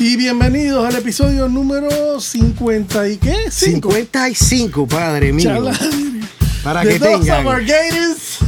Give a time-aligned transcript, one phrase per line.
[0.00, 3.50] Y bienvenidos al episodio número 50 y qué?
[3.50, 5.50] 55, padre mío.
[5.50, 5.76] Chala.
[6.68, 7.46] Para que tengan.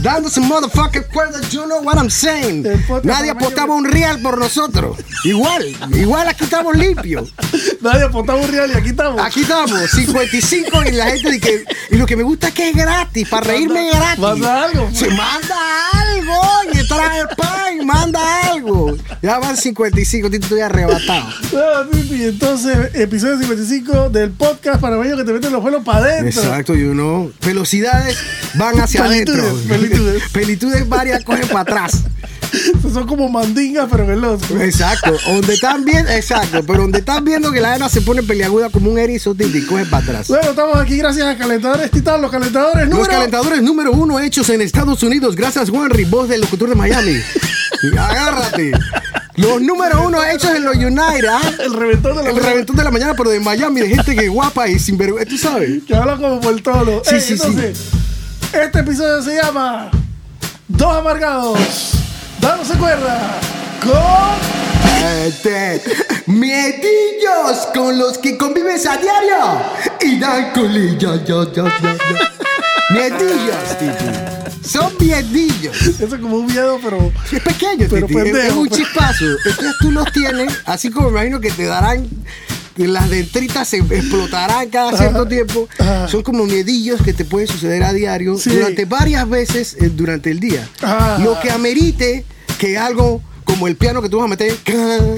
[0.02, 2.62] Dándose motherfucking cuerda, you know what I'm saying.
[3.02, 4.98] Nadie para apostaba un real por nosotros.
[5.24, 7.33] Igual, igual aquí estamos limpios.
[7.80, 9.20] Nadie apostaba un real y aquí estamos.
[9.23, 11.65] Aquí estamos, 55 y la gente dice que.
[11.95, 14.19] Y lo que me gusta es que es gratis, para reírme es gratis.
[14.19, 14.84] Manda algo.
[14.87, 14.98] pues.
[14.98, 15.57] Se manda
[15.93, 18.96] algo, y trae pan, manda algo.
[19.23, 21.29] Ya van 55, Tito, estoy arrebatado.
[21.54, 26.43] Ah, Pipi, entonces, episodio 55 del podcast panameño que te meten los pelos para adentro.
[26.43, 27.30] Exacto, y uno.
[27.45, 28.10] Velocidades
[28.55, 29.69] van hacia Pelitudes, adentro.
[29.69, 30.23] pelitudes.
[30.33, 32.03] Pelitudes varias cogen para atrás.
[32.93, 34.41] Son como mandingas, pero veloz.
[34.61, 38.71] Exacto, donde están viendo, exacto, pero donde están viendo que la arena se pone peliaguda
[38.71, 40.29] como un erizo, Titi, coge para atrás.
[40.29, 43.11] Bueno, estamos aquí gracias a Calentadores Titán, los calentadores Los número...
[43.13, 47.21] calentadores número uno hechos en Estados Unidos, gracias Juanri, voz del locutor de Miami.
[47.97, 48.73] Agárrate.
[49.37, 51.41] Los número uno hechos en los United, ¿ah?
[51.61, 54.25] El reventón de la El reventón de la mañana, pero de Miami, de gente que
[54.25, 55.83] es guapa y sin vergüenza, tú sabes.
[55.85, 57.03] Que habla como por todo.
[57.05, 57.99] Sí, Ey, sí, sí.
[58.52, 59.90] Este episodio se llama
[60.68, 61.59] Dos Amargados.
[62.40, 63.38] Dándose cuerda
[63.82, 64.50] con...
[66.26, 69.62] Miedillos con los que convives a diario
[70.00, 72.31] y dan colilla, ya, ya, ya, ya.
[72.91, 74.69] Miedillos, Titi.
[74.69, 75.76] Son miedillos.
[75.87, 77.12] Eso es como un miedo, pero...
[77.32, 78.19] Es pequeño, Pero Titi.
[78.19, 79.25] Es- es pendejo, un chispazo.
[79.47, 82.09] Entonces tú los tienes, así como me imagino que te darán.
[82.76, 85.69] Que Las dentritas se explotarán cada cierto tiempo.
[86.08, 88.50] Son como miedillos que te pueden suceder a diario Sí.
[88.50, 90.69] durante varias veces eh, durante el día.
[91.20, 92.25] Lo que amerite
[92.58, 95.16] que algo como el piano que tú vas a meter, Claro.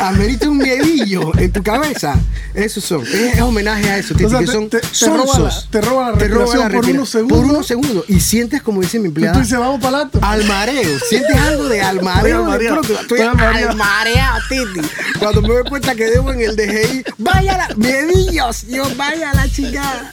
[0.00, 2.16] amerite un miedillo en tu cabeza.
[2.54, 3.02] Esos son.
[3.02, 5.80] Es, es homenaje a eso, O sea, que te- son te- te roba la- te
[5.80, 7.38] roba la Te roba respiración por unos segundos.
[7.38, 8.04] Por unos segundos.
[8.08, 10.18] Y sientes, como dice mi tú dices, vamos para adelante.
[10.22, 10.98] al mareo.
[11.08, 12.54] Sientes algo de al mareo.
[12.54, 13.36] Estoy al
[13.76, 14.80] mareado, Titi.
[15.18, 17.74] Cuando me doy cuenta que debo en el DGI, vaya la.
[17.76, 18.62] Miedillos.
[18.68, 20.10] Yo, vaya la chingada.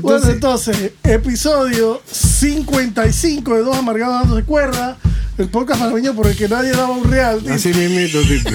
[0.00, 4.96] Bueno, Entonces, entonces, episodio 55 de Dos Amargados dándose cuerda.
[5.36, 7.42] El podcast panameño por el que nadie daba un real.
[7.50, 8.54] así mismito, Titi.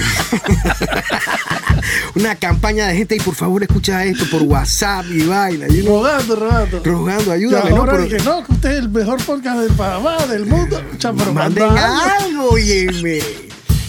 [2.14, 5.66] Una campaña de gente y por favor escucha esto por WhatsApp y vaina.
[5.68, 6.80] you know, Rogando, rogando.
[6.82, 7.84] rogando, Y ayúdame, ¿no?
[7.84, 10.80] Pero dije, no, que usted es el mejor podcast del Panamá, del mundo.
[10.98, 12.48] Cha, pero manden algo.
[12.50, 13.20] óyeme.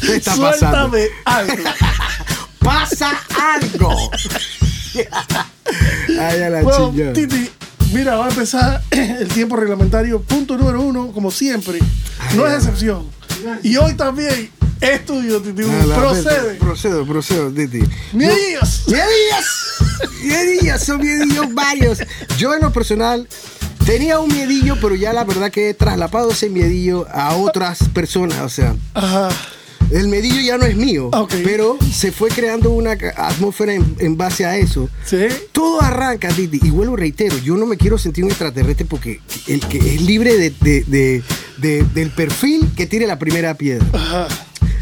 [0.01, 0.89] ¿Qué está pasando?
[0.89, 1.63] Suéltame algo.
[2.59, 3.11] Pasa
[3.55, 4.11] algo.
[6.19, 7.13] Ay, a la Bueno.
[7.13, 7.49] Titi,
[7.93, 10.21] mira, va a empezar el tiempo reglamentario.
[10.21, 11.79] Punto número uno, como siempre.
[12.35, 13.05] No es excepción.
[13.63, 15.63] Y hoy también es tuyo, Titi.
[15.63, 16.55] Ah, Procede.
[16.55, 17.81] Procedo, procedo, Titi.
[18.13, 18.83] Miedillos.
[18.87, 20.11] Miedillos.
[20.23, 21.99] Miedillos, son miedillos varios.
[22.37, 23.27] Yo en lo personal
[23.85, 28.39] tenía un miedillo, pero ya la verdad que he traslapado ese miedillo a otras personas.
[28.39, 29.29] O sea, Ajá.
[29.91, 31.09] El miedillo ya no es mío,
[31.43, 34.89] pero se fue creando una atmósfera en, en base a eso.
[35.05, 35.17] Sí.
[35.51, 39.59] Todo arranca, Titi, y vuelvo reitero, yo no me quiero sentir un extraterrestre porque el
[39.67, 41.23] que es libre de, de- de-
[41.57, 43.85] de- del perfil que tiene la primera piedra.
[43.93, 44.27] Ajá.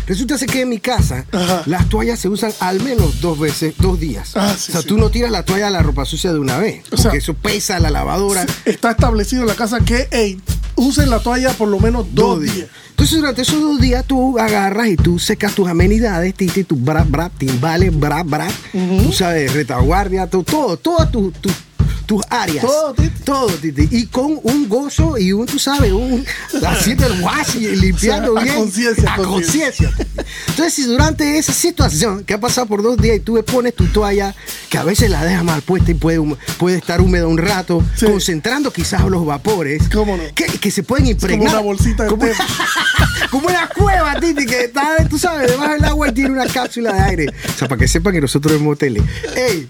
[0.10, 1.62] Resulta ser que en mi casa Ajá.
[1.68, 4.32] las toallas se usan al menos dos veces, dos días.
[4.36, 4.88] Ah, sí, o sea, sí.
[4.88, 7.20] tú no tiras la toalla a la ropa sucia de una vez, O sea, porque
[7.20, 8.46] eso pesa la lavadora.
[8.66, 10.42] Está establecido en la casa que, hey,
[10.76, 12.68] usen la toalla por lo menos dos, días.
[12.90, 17.06] Entonces, durante esos dos días tú agarras y tú secas tus amenidades, titi, tu bra,
[17.08, 21.54] bra, timbales, bra, bra, tú sabes, retaguardia, todo, todo, todas tus tus-
[22.10, 22.66] tus áreas.
[22.66, 23.20] Todo, Titi.
[23.24, 23.88] Todo, Titi.
[23.92, 26.26] Y con un gozo y un, tú sabes, un
[26.68, 28.56] haciendo el wash y limpiando O sea, a bien.
[28.56, 29.94] conciencia, A conciencia.
[30.48, 33.76] Entonces, si durante esa situación que ha pasado por dos días y tú le pones
[33.76, 34.34] tu toalla,
[34.70, 36.20] que a veces la dejas mal puesta y puede,
[36.58, 38.08] puede estar húmeda un rato, Sí.
[38.08, 40.24] concentrando quizás los vapores, ¿Cómo no?
[40.34, 41.50] que, que se pueden impregnar.
[41.52, 42.26] una bolsita de Como-
[43.30, 46.92] como una cueva, Titi, que está, tú sabes, debajo del agua y tiene una cápsula
[46.92, 47.26] de aire.
[47.28, 49.04] O sea, para que sepan que nosotros en moteles.
[49.36, 49.68] Ey,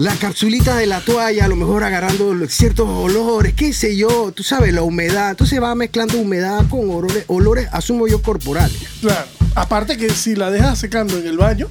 [0.00, 4.42] la capsulita de la toalla, a lo mejor agarrando ciertos olores, qué sé yo, tú
[4.42, 5.32] sabes, la humedad.
[5.32, 8.78] Entonces va mezclando humedad con olores, olores asumo yo, corporales.
[9.02, 9.26] Claro.
[9.54, 11.68] Aparte que si la dejas secando en el baño,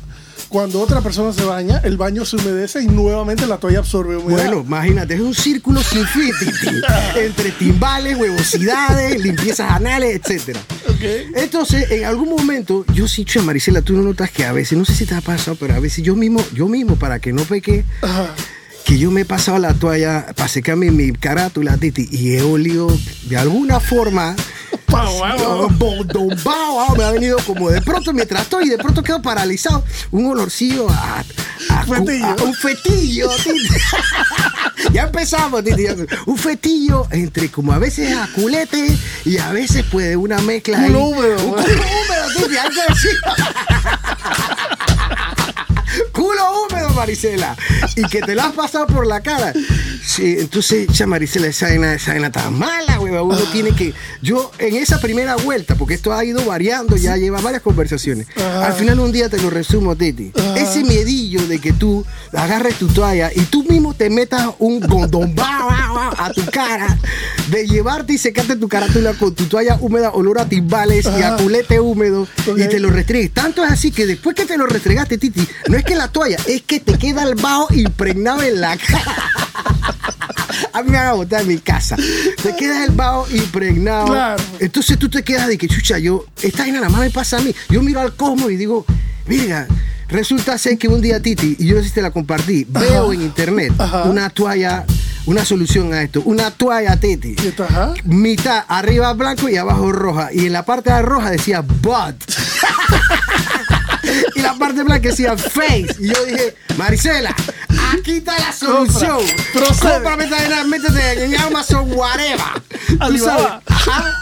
[0.50, 4.48] cuando otra persona se baña, el baño se humedece y nuevamente la toalla absorbe humedad.
[4.48, 6.32] Bueno, imagínate, es un círculo sin fin.
[7.16, 10.20] Entre timbales, huevosidades, limpiezas anales.
[10.88, 11.04] Ok.
[11.36, 14.86] Entonces, en algún momento, yo sí, che, Marisela, tú no notas que a veces, no
[14.86, 17.44] sé si te ha pasado, pero a veces yo mismo, yo mismo, para que no
[17.44, 18.34] peque, Ajá.
[18.86, 22.88] que yo me he pasado la toalla para secarme mi carátula, Titi, y he olido
[23.28, 24.36] de alguna forma.
[26.98, 29.84] Me ha venido como de pronto mientras estoy y de pronto quedo paralizado.
[30.12, 31.20] Un olorcillo a,
[31.70, 32.26] a- Fetillo.
[32.26, 33.30] a- un fetillo,
[34.94, 35.86] ya empezamos, Titi.
[36.26, 40.80] Un fetillo entre como a veces a culete y a veces pues una mezcla.
[40.82, 40.92] Ahí.
[40.92, 43.08] húmedo, Un húmedo, Titi, algo así.
[46.12, 47.56] Culo húmedo, Marisela.
[47.96, 49.54] Y que te lo has pasado por la cara.
[50.04, 53.14] Sí, entonces, ya Marisela, esa vaina, esa vaina está mala, güey.
[53.14, 53.94] Uno tiene que.
[54.22, 58.28] Yo, en esa primera vuelta, porque esto ha ido variando, ya lleva varias conversaciones.
[58.36, 58.68] Ajá.
[58.68, 60.32] Al final, un día te lo resumo, Titi.
[60.36, 60.60] Ajá.
[60.60, 65.70] Ese miedillo de que tú agarres tu toalla y tú mismo te metas un gondombao
[66.18, 66.98] a tu cara,
[67.50, 71.38] de llevarte y secarte tu carátula con tu toalla húmeda, olor a timbales y a
[71.38, 73.32] culete húmedo, y te lo restregues.
[73.34, 76.38] Tanto es así que después que te lo restregaste, Titi, no es que la toalla,
[76.48, 79.04] es que te queda el bajo impregnado en la cara.
[80.74, 81.96] A mí me van a botar en mi casa.
[82.42, 84.08] Te queda el bajo impregnado.
[84.08, 84.44] Claro.
[84.60, 87.42] Entonces tú te quedas de que, chucha, yo, esta vaina nada más me pasa a
[87.42, 87.54] mí.
[87.70, 88.86] Yo miro al cosmos y digo,
[89.26, 89.68] mira,
[90.08, 93.12] resulta ser que un día, Titi, y yo no sé si te la compartí, veo
[93.14, 94.04] en internet Ajá.
[94.04, 94.86] una toalla,
[95.26, 96.22] una solución a esto.
[96.26, 97.36] Una toalla, Titi
[98.06, 100.30] mitad arriba blanco y abajo roja.
[100.32, 102.16] Y en la parte de roja decía butt.
[104.36, 105.96] y la parte blanca decía face.
[106.00, 107.36] Y yo dije, Marisela,
[107.94, 109.20] aquí está la solución.
[109.54, 110.16] Compra.
[110.16, 112.62] Vaina, métete en Amazon, whatever.
[112.88, 113.62] Tú Alibaba.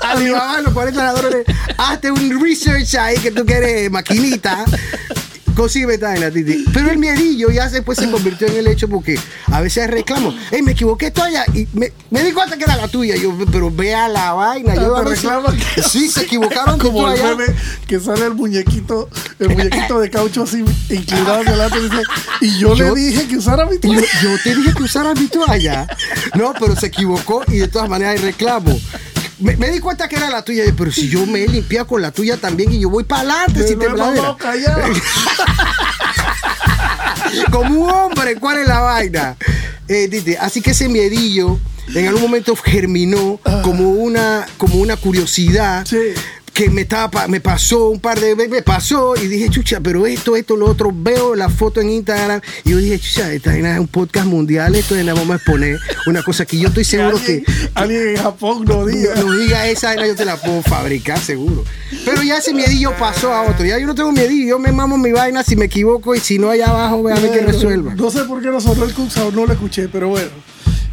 [0.01, 1.45] Alibaba, los 40 dólares.
[1.77, 4.65] Hazte un research ahí que tú quieres maquinita.
[5.57, 6.65] Consigue vaina, Titi.
[6.71, 10.35] Pero el miedillo ya después se convirtió en el hecho porque a veces hay reclamos.
[10.51, 13.15] Ey, me equivoqué toalla y me, me di cuenta que era la tuya.
[13.15, 14.75] Yo, pero vea la vaina.
[14.75, 17.35] Yo que- Sí, se equivocaron Como el toalla.
[17.35, 17.53] meme
[17.87, 19.09] que sale el muñequito,
[19.39, 21.77] el muñequito de caucho así inclinado hacia adelante
[22.41, 24.07] y yo, Yo- le dije que usara mi Y Yo, toalla.
[24.21, 25.87] yo te dije que usaras mi toalla.
[26.35, 28.79] No, pero se equivocó y de todas maneras hay reclamo.
[29.39, 32.01] Me, me di cuenta que era la tuya, pero si yo me he limpiado con
[32.01, 34.35] la tuya también y yo voy para adelante sin tembladera.
[37.51, 39.35] Como un hombre, ¿cuál es la vaina?
[39.87, 41.59] Eh, Titi, así que ese miedillo
[41.93, 45.85] en algún momento germinó como una, como una curiosidad.
[45.85, 46.13] Sí.
[46.57, 50.07] Que me, estaba, me pasó un par de veces, me pasó y dije, chucha, pero
[50.07, 53.75] esto, esto, lo otro, veo la foto en Instagram y yo dije, chucha, esta vaina
[53.75, 55.77] es un podcast mundial, esto de nada vamos a exponer
[56.07, 59.13] una cosa que yo estoy seguro que, alguien, alguien en Japón no diga.
[59.17, 61.63] no, no diga esa vaina, yo te la puedo fabricar seguro.
[62.03, 63.63] Pero ya ese miedillo pasó a otro.
[63.63, 66.39] Ya yo no tengo miedillo, yo me mamo mi vaina si me equivoco y si
[66.39, 67.93] no allá abajo, a ver que resuelva.
[67.93, 70.31] No sé por qué no sonó el Cuxa o no lo escuché, pero bueno.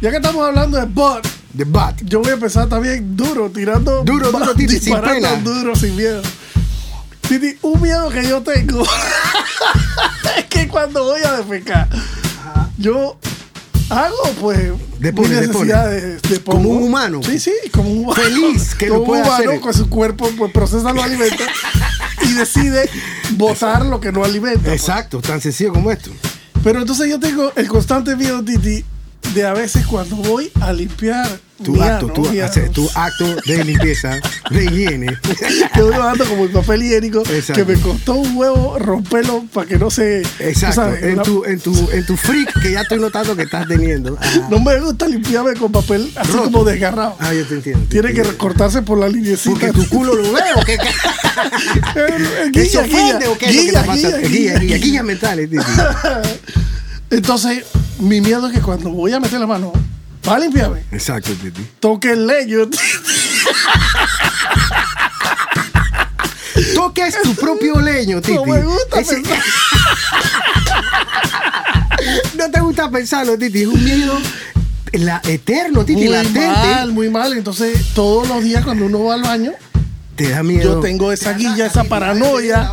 [0.05, 2.03] Ya que estamos hablando de bot, The Bat.
[2.03, 4.03] yo voy a empezar también duro, tirando.
[4.03, 5.31] Duro, duro, Titi, sin pena.
[5.37, 6.21] duro, sin miedo.
[7.27, 8.83] Titi, un miedo que yo tengo
[10.37, 11.89] es que cuando voy a defecar,
[12.77, 13.17] yo
[13.89, 15.29] hago pues depone.
[15.41, 17.21] necesidades de Como un humano.
[17.23, 18.21] Sí, sí, como un humano.
[18.21, 19.59] Feliz que lo como un puede humano hacer.
[19.59, 21.47] con su cuerpo pues procesa los alimentos
[22.21, 22.87] y decide
[23.31, 24.59] botar lo que no alimenta.
[24.65, 24.81] pues.
[24.81, 26.11] Exacto, tan sencillo como esto.
[26.63, 28.85] Pero entonces yo tengo el constante miedo, Titi,
[29.33, 31.27] de a veces cuando voy a limpiar
[31.63, 34.17] Tu acto, tu, hace- tu acto de limpieza,
[34.51, 35.07] de higiene.
[35.73, 37.53] que voy bajando como el papel higiénico Exacto.
[37.65, 41.45] que me costó un huevo romperlo para que no se Exacto, sabes, en una- tu,
[41.45, 44.17] en, tu, en tu freak que ya estoy notando que estás teniendo.
[44.19, 44.47] Ajá.
[44.49, 46.43] no me gusta limpiarme con papel así Roto.
[46.51, 47.85] como desgarrado Ah, yo te entiendo.
[47.89, 50.59] tiene que recortarse por la linecita Porque tu culo lo veo.
[50.65, 50.77] ¿Qué,
[51.95, 54.27] El- el ¿Qué guilla, se ofende guilla, o qué es lo que guilla, guilla, Guilla,
[54.27, 54.59] guilla.
[54.59, 55.63] guilla, guilla mentales, Titi.
[57.09, 57.63] entonces
[57.99, 59.71] mi miedo es que cuando voy a meter la mano
[60.23, 61.65] para limpiarme Exacto, Titi.
[61.79, 62.59] toque el leño
[66.73, 68.35] Toques tu propio leño, Titi.
[68.35, 69.37] no me gusta Ese- pensar.
[72.37, 73.63] no te gusta pensarlo, Titi.
[73.63, 74.17] Es un miedo
[74.93, 76.47] la, eterno, Titi, muy latente.
[76.47, 79.51] mal muy mal entonces todos los días cuando uno va al baño
[80.15, 80.75] Te da miedo.
[80.75, 82.71] Yo tengo esa guilla, esa paranoia.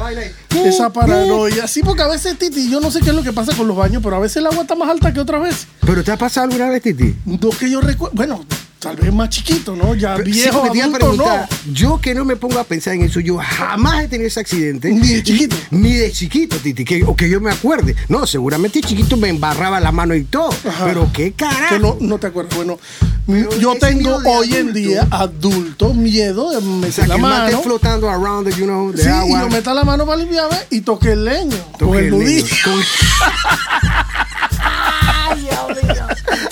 [0.55, 1.67] Uh, Esa paranoia.
[1.67, 3.77] Sí, porque a veces, Titi, yo no sé qué es lo que pasa con los
[3.77, 5.67] baños, pero a veces el agua está más alta que otra vez.
[5.81, 7.17] ¿Pero te ha pasado alguna vez, Titi?
[7.25, 8.15] No que yo recuerdo.
[8.15, 8.45] Bueno,
[8.83, 9.95] tal vez más chiquito, ¿no?
[9.95, 11.25] Ya Sí, viejo, a adulto, no.
[11.73, 14.91] Yo que no me pongo a pensar en eso, yo jamás he tenido ese accidente.
[14.91, 15.57] Ni de chiquito.
[15.71, 17.95] Ni de chiquito, Titi, que, o que yo me acuerde.
[18.09, 20.51] No, seguramente chiquito me embarraba la mano y todo.
[20.69, 20.85] Ajá.
[20.85, 21.75] Pero qué carajo.
[21.75, 22.57] Que no, no te acuerdas.
[22.57, 22.79] Bueno,
[23.27, 27.29] Pero yo tengo hoy en día, adulto, miedo de o meter sea, la que esté
[27.31, 27.62] mano.
[27.62, 30.81] flotando around, the, you know, de Sí, y yo meta la mano para limpiarme y
[30.81, 31.57] toque el leño.
[31.79, 32.45] Toque con el el leño.
[32.65, 32.83] Con-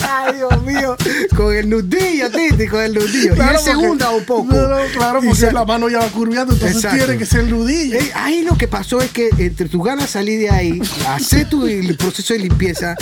[0.13, 0.95] Ay, Dios mío.
[1.35, 3.33] Con el nudillo, Titi, con el nudillo.
[3.35, 4.53] Claro, y el porque- segunda un poco.
[4.53, 6.97] No, no, claro, porque sa- la mano ya va curviando, entonces Exacto.
[7.05, 7.97] tiene que ser nudillo.
[7.97, 11.47] Eh, ahí lo que pasó es que entre tus ganas de salir de ahí, hacer
[11.49, 12.95] tu el proceso de limpieza,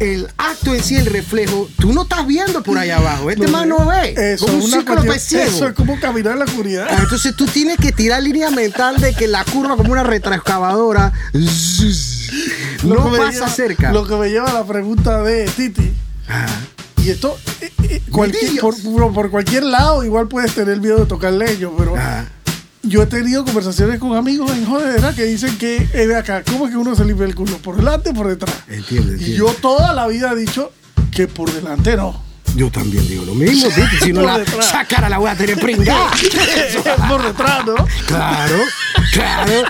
[0.00, 3.30] el acto en sí, el reflejo, tú no estás viendo por allá abajo.
[3.30, 4.14] Este man no ve.
[4.34, 5.44] Eso, como un es cíclope ciego.
[5.50, 6.86] eso es como caminar en la oscuridad.
[6.88, 11.12] Ah, Entonces tú tienes que tirar línea mental de que la curva como una retroexcavadora
[12.84, 13.92] no pasa lleva- cerca.
[13.92, 15.92] Lo que me lleva a la pregunta de Titi.
[17.02, 21.06] Y esto, eh, eh, cualquier- por, por- por cualquier lado, igual puedes tener miedo de
[21.06, 21.94] tocar leño, pero
[22.82, 26.70] yo he tenido conversaciones con amigos en jodera que dicen que, eh, acá, ¿cómo es
[26.72, 27.56] que uno se limpia el culo?
[27.58, 28.54] ¿Por delante o por detrás?
[28.68, 30.72] Entiendo, Y yo toda la vida he dicho
[31.12, 32.26] que por delante no.
[32.56, 34.04] Yo también digo lo mismo, Titi.
[34.06, 34.66] Si no la detrás.
[34.66, 36.10] esa cara la voy a tener pringada.
[37.08, 37.74] por detrás, ¿no?
[38.06, 38.56] Claro,
[39.12, 39.52] claro.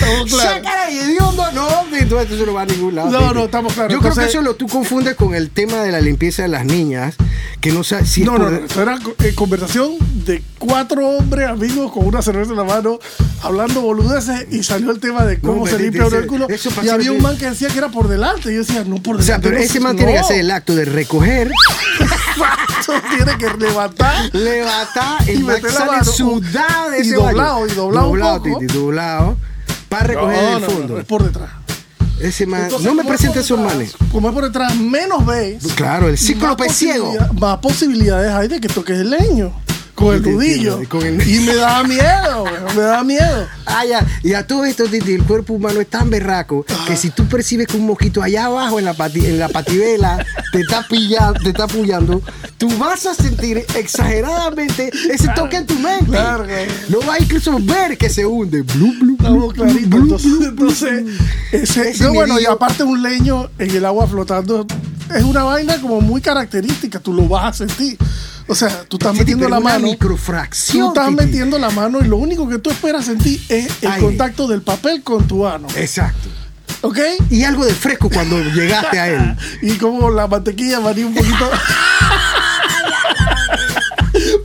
[0.00, 0.52] Estamos claros.
[0.54, 3.10] Sácara y hediondo, no, Tito, esto no va a ningún lado.
[3.10, 3.92] No, no, estamos claros.
[3.92, 6.64] Yo creo que eso lo tú confundes con el tema de la limpieza de las
[6.64, 7.14] niñas,
[7.60, 8.58] que no sabes si No, no, por- no.
[8.66, 9.92] Esto era eh, conversación
[10.24, 12.98] de cuatro hombres amigos con una cerveza en la mano,
[13.42, 16.46] hablando boludeces y salió el tema de cómo No, se limpia el culo.
[16.48, 18.50] eso Y había de- un man que decía que era por delante.
[18.50, 19.48] Y yo decía, no por O sea, delante.
[19.48, 21.50] pero no, ese man tiene que hacer el acto de recoger,
[22.00, 24.34] Exacto, tiene que levantar.
[24.34, 26.04] levantar, el Y meter la mano.
[26.04, 28.58] sudado de Y ese doblado, y doblado un Doblado, poco.
[28.60, 29.36] Titi, doblado.
[29.90, 30.94] Para No, recoger no, el no, fondo.
[30.94, 31.50] no, es por detrás.
[32.20, 33.92] Ese man, Entonces, no me por esos manes.
[34.12, 35.62] Como es por detrás, menos ves.
[35.74, 37.06] Claro, el cíclope ciego.
[37.06, 39.52] posibilidad- Más posibilidades hay de que toques el leño.
[40.00, 40.80] Con el nudillo.
[41.26, 43.46] Y me da miedo, me da miedo.
[43.66, 44.06] Ah, ya.
[44.22, 47.66] Y a todo esto, Titi, el cuerpo humano es tan berraco que si tú percibes
[47.66, 51.50] que un mosquito allá abajo en la, pati- en la patibela te está pillando, te
[51.50, 52.22] está pullando,
[52.58, 56.06] tú vas a sentir exageradamente ese toque en tu mente.
[56.06, 56.46] Claro.
[56.88, 58.62] No vas a incluso ver que se hunde.
[58.62, 61.04] Blu, blu, blu, blu, Entonces, entonces
[61.52, 64.66] ese, Ese no, bueno, y aparte un leño en el agua flotando
[65.14, 67.98] es una vaina como muy característica, tú lo vas a sentir.
[68.50, 69.78] O sea, tú estás metiendo la mano.
[69.78, 70.88] Tú microfracción.
[70.88, 71.24] estás Titi.
[71.24, 74.04] metiendo la mano y lo único que tú esperas sentir es el Aire.
[74.04, 75.68] contacto del papel con tu ano.
[75.76, 76.28] Exacto.
[76.80, 76.98] ¿Ok?
[77.30, 79.36] Y algo de fresco cuando llegaste a él.
[79.62, 81.48] Y como la mantequilla varía un poquito.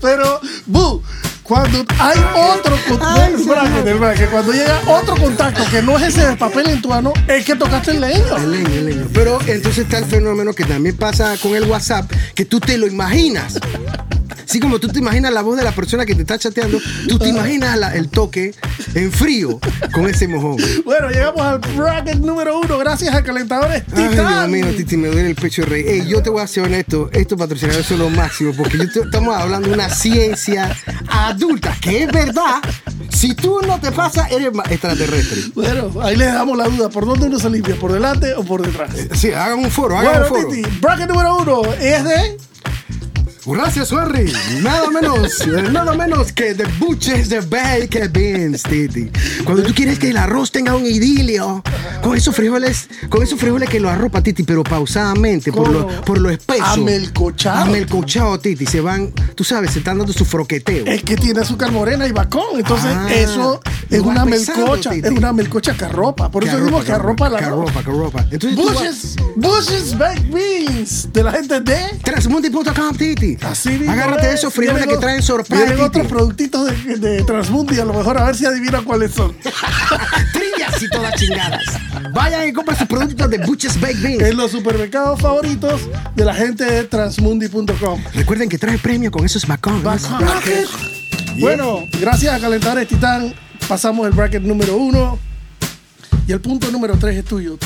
[0.01, 1.01] Pero, bu,
[1.47, 6.35] cuando hay otro Ay, contacto, que cuando llega otro contacto que no es ese de
[6.35, 8.35] papel en tu ano, es que tocaste el leño.
[8.35, 9.07] El leño, el leño.
[9.13, 12.87] Pero entonces está el fenómeno que también pasa con el WhatsApp, que tú te lo
[12.87, 13.59] imaginas.
[14.47, 17.17] Así como tú te imaginas la voz de la persona que te está chateando, tú
[17.19, 18.53] te imaginas la- el toque
[18.93, 19.59] en frío
[19.93, 20.57] con ese mojón.
[20.85, 24.51] Bueno, llegamos al bracket número uno gracias a Calentadores Ay, Dios Titán.
[24.51, 25.83] mío, Titi, me duele el pecho de rey.
[25.87, 28.99] Ey, yo te voy a ser honesto, estos patrocinadores son lo máximo, porque yo te-
[29.01, 30.75] estamos hablando de una ciencia
[31.09, 32.61] adulta, que es verdad.
[33.09, 35.41] Si tú no te pasas, eres extraterrestre.
[35.53, 37.75] Bueno, ahí les damos la duda, ¿por dónde uno se limpia?
[37.75, 38.91] ¿Por delante o por detrás?
[39.13, 40.47] Sí, hagan un foro, hagan Bueno, un foro.
[40.55, 42.37] Titi, bracket número uno es de...
[43.45, 44.33] Gracias, Henry.
[44.61, 49.11] Nada menos, eh, nada menos que The Butchers de Baked Beans, Titi.
[49.43, 51.63] Cuando tú quieres que el arroz tenga un idilio,
[52.01, 56.17] con esos frijoles, con esos frijoles que lo arropa, Titi, pero pausadamente, por lo, por
[56.19, 56.63] lo espeso.
[56.65, 57.63] Amelcochado.
[57.65, 58.65] Amelcochado, Titi.
[58.65, 60.85] Se van, tú sabes, se están dando su froqueteo.
[60.87, 62.57] Es que tiene azúcar morena y bacón.
[62.59, 63.59] Entonces, Ah, eso
[63.89, 64.89] es una pesando, melcocha.
[64.89, 65.07] Titi.
[65.07, 66.31] Es una melcocha que arropa.
[66.31, 68.25] Por eso digo que arropa la que arropa, que arropa.
[68.31, 71.99] Entonces, Bushes, Bushes Baked Beans de la gente de.
[72.03, 73.34] Transmundi.com, Titi.
[73.43, 74.39] Así mismo Agárrate de es.
[74.39, 75.63] esos frijoles Vienen que traen sorpresa.
[75.65, 79.35] Vienen otros productitos de, de Transmundi, a lo mejor a ver si adivinan cuáles son.
[80.33, 81.61] Trillas y todas chingadas.
[82.13, 84.23] Vayan y compren sus productos de Butchers Baked Beans.
[84.23, 85.81] en los supermercados favoritos
[86.15, 88.03] de la gente de Transmundi.com.
[88.13, 89.83] Recuerden que trae premio con esos macones.
[90.19, 90.67] Bracket.
[91.39, 93.33] Bueno, gracias a Calentadores Titán,
[93.67, 95.19] pasamos el bracket número uno.
[96.27, 97.57] Y el punto número tres es tuyo,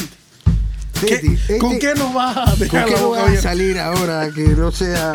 [1.00, 1.08] Titi.
[1.08, 3.26] ¿Qué- Titi, este- ¿Con qué nos vas a ¿Con dejar qué la no boca vas
[3.26, 3.50] a abierta?
[3.50, 5.14] salir ahora que no sea...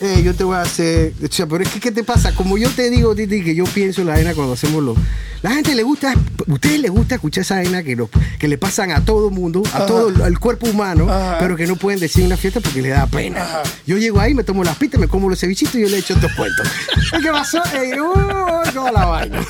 [0.00, 1.12] Eh, yo te voy a hacer...
[1.28, 2.32] O sea, pero es que, ¿qué te pasa?
[2.32, 4.94] Como yo te digo, Titi, que yo pienso en la vaina cuando hacemos lo...
[5.42, 6.12] La gente le gusta...
[6.12, 7.96] A ustedes les gusta escuchar esa vaina que,
[8.38, 9.86] que le pasan a todo mundo, a Ajá.
[9.86, 11.36] todo el- cuerpo humano, Ajá.
[11.40, 13.42] pero que no pueden decir en una fiesta porque les da pena.
[13.42, 13.62] Ajá.
[13.86, 16.14] Yo llego ahí, me tomo las pistas, me como los cevichitos y yo le echo
[16.14, 16.66] estos cuentos.
[17.22, 17.58] ¿Qué pasó?
[17.74, 19.40] Eh, uh, ¿cómo la vaina?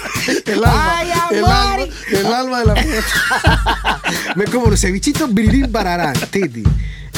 [0.46, 4.00] El alma, Ay, el alma, el alma de la fiesta.
[4.36, 6.62] Me como los cevichitos birirín bararán, Titi.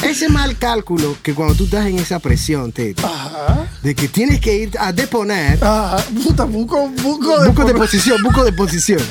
[0.03, 3.67] Ese mal cálculo que cuando tú estás en esa presión, Ajá.
[3.83, 6.03] de que tienes que ir a deponer, Ajá.
[6.23, 9.01] Puta, buco, buco de, buco de posición, buco de posición.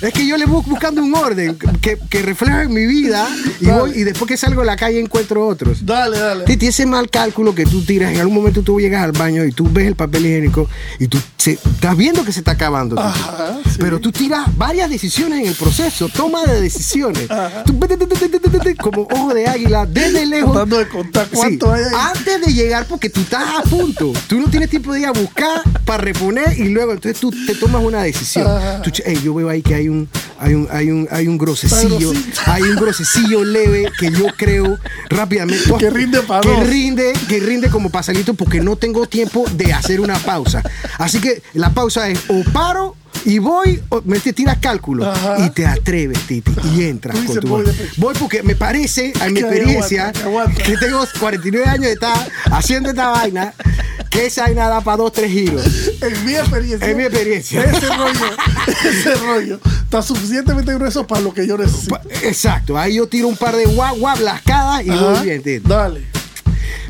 [0.00, 3.28] Es que yo le voy buscando un orden que, que refleja en mi vida
[3.60, 5.84] y, voy, y después que salgo a la calle encuentro otros.
[5.84, 6.44] Dale, dale.
[6.44, 9.52] Titi, ese mal cálculo que tú tiras, en algún momento tú llegas al baño y
[9.52, 10.68] tú ves el papel higiénico
[11.00, 12.98] y tú se- estás viendo que se está acabando.
[12.98, 13.76] Ajá, sí.
[13.80, 17.26] Pero tú tiras varias decisiones en el proceso, toma de decisiones.
[17.66, 17.74] Tú,
[18.80, 20.52] como ojo de águila, desde lejos.
[20.52, 22.10] Tratando de contar cuánto Sí, hay ahí.
[22.16, 24.12] Antes de llegar, porque tú estás a punto.
[24.28, 27.54] Tú no tienes tiempo de ir a buscar para reponer y luego entonces tú te
[27.54, 28.46] tomas una decisión.
[28.82, 32.12] Tú, "Ey, yo veo ahí que hay un, hay un, hay un, hay un grosecillo,
[32.46, 34.78] hay un grosecillo leve que yo creo
[35.08, 35.72] rápidamente.
[35.78, 40.00] Que rinde pa' que rinde, que rinde como pasadito porque no tengo tiempo de hacer
[40.00, 40.62] una pausa.
[40.98, 45.44] Así que la pausa es o paro y voy, o me te tiras cálculo Ajá.
[45.44, 47.64] y te atreves, Titi, y entras con tu voz.
[47.96, 50.62] Voy porque me parece, a mi experiencia, aguanta, que aguanta.
[50.62, 53.54] que tengo 49 años de estar haciendo esta vaina,
[54.10, 55.62] que esa vaina da para dos, tres giros.
[56.00, 56.88] En mi experiencia.
[56.90, 57.64] En mi experiencia.
[57.64, 58.36] Ese rollo,
[58.84, 61.98] ese rollo está suficientemente grueso para lo que yo necesito.
[62.22, 65.04] Exacto, ahí yo tiro un par de guap, guap, lascadas y Ajá.
[65.04, 65.68] voy bien, Titi.
[65.68, 66.17] Dale.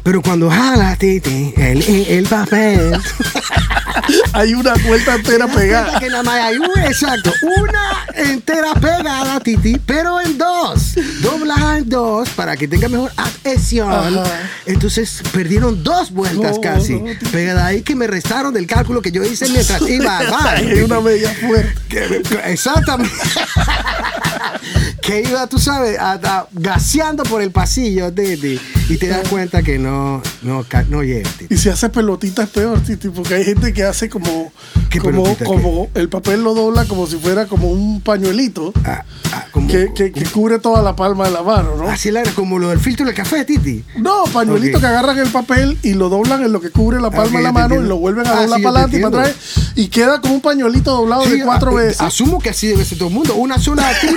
[0.03, 2.93] Pero cuando jalas, Titi, el, el papel.
[4.33, 5.99] Hay una vuelta entera pegada.
[5.99, 10.95] que nada más hay una, exacto, una entera pegada, Titi, pero en dos.
[11.21, 13.91] Dobla en dos para que tenga mejor adhesión.
[13.93, 14.25] Ajá.
[14.67, 16.95] Entonces perdieron dos vueltas No, casi.
[16.95, 17.27] no, Titi.
[17.27, 20.57] Pegada ahí que me restaron del cálculo que yo hice mientras iba al bar.
[20.57, 22.23] Hay una media fuerte.
[22.47, 23.13] Exactamente.
[25.09, 28.61] que iba, tú sabes, a- a- gaseando por el pasillo, Titi.
[28.91, 31.55] Y te das cuenta que no, no, no llega, Titi.
[31.55, 34.53] Y si hace pelotita es peor, Titi, porque hay gente que hace como,
[34.91, 39.47] ¿Qué como, como el papel lo dobla como si fuera como un pañuelito Ah, ah,
[39.51, 41.89] como, que, que- que cubre toda la palma de la mano, ¿no?
[41.89, 43.83] Así la, como lo del filtro del café, Titi.
[43.97, 47.39] No, pañuelito que agarran el papel y lo doblan en lo que cubre la palma
[47.39, 49.23] de la mano y lo vuelven a Ah, doblar sí, para te adelante y para
[49.23, 49.37] atrás
[49.75, 52.01] y queda como un pañuelito doblado Sí, de cuatro a- veces.
[52.03, 53.35] Asumo que así debe ser todo el mundo.
[53.37, 53.91] Una sola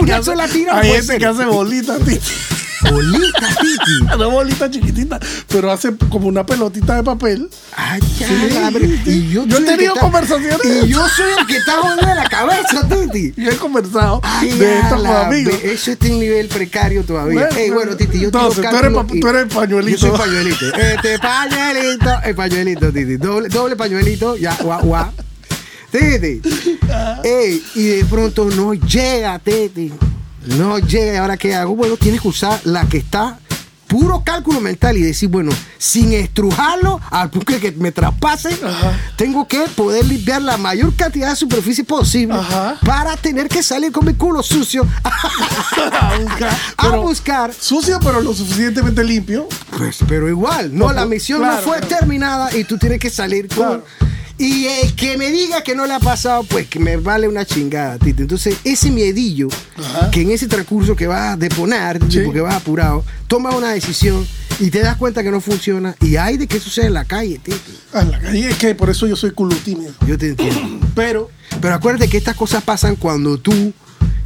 [0.00, 0.78] una hace- sola tira.
[0.78, 1.18] Hay gente ser.
[1.18, 2.20] que hace bolitas, Titi.
[2.90, 4.04] Bolita, Titi.
[4.18, 7.48] No bolita chiquitita, pero hace como una pelotita de papel.
[7.74, 9.00] Ay, ya, Sí.
[9.10, 10.60] Y yo, yo he tenido conversaciones.
[10.84, 13.32] Y yo soy el que está jodido de la cabeza, Titi.
[13.40, 15.54] Yo he conversado Ay, de esto con amigos.
[15.64, 17.40] Eso está en nivel precario todavía.
[17.46, 19.98] Bueno, Ey, bueno, Titi, yo entonces, tú eres y- tú eres pañuelito.
[19.98, 20.66] Yo soy pañuelito.
[20.76, 23.16] Este pañuelito, el pañuelito, Titi.
[23.16, 25.10] Doble, doble pañuelito, ya, guau, guau.
[25.90, 26.42] Titi.
[27.24, 29.90] Ey, y de pronto no llega, Titi.
[30.46, 31.14] No llega.
[31.14, 31.74] ¿Y ahora qué hago?
[31.76, 33.38] Bueno, tienes que usar la que está
[33.86, 38.98] puro cálculo mental y decir, bueno, sin estrujarlo al punto que me traspase, Ajá.
[39.14, 42.76] tengo que poder limpiar la mayor cantidad de superficie posible Ajá.
[42.84, 46.50] para tener que salir con mi culo sucio a buscar.
[46.76, 47.52] a Pero buscar.
[47.56, 49.46] Sucio, pero lo suficientemente limpio.
[49.76, 51.96] Pues, pero igual, no, la misión claro, no fue claro.
[51.98, 53.56] terminada y tú tienes que salir con.
[53.82, 53.84] Claro.
[54.36, 57.44] Y el que me diga que no le ha pasado, pues que me vale una
[57.44, 58.22] chingada, Tito.
[58.22, 60.10] Entonces, ese miedillo, Ajá.
[60.10, 62.20] que en ese transcurso que vas a deponer, Sí.
[62.24, 64.26] porque vas apurado, tomas una decisión
[64.58, 65.94] y te das cuenta que no funciona.
[66.00, 67.58] Y hay de qué sucede en la calle, Tito.
[67.92, 69.92] Ah, en la calle es que por eso yo soy culo tímido.
[70.06, 70.80] Yo te entiendo.
[70.96, 73.72] Pero, Pero acuérdate que estas cosas pasan cuando tú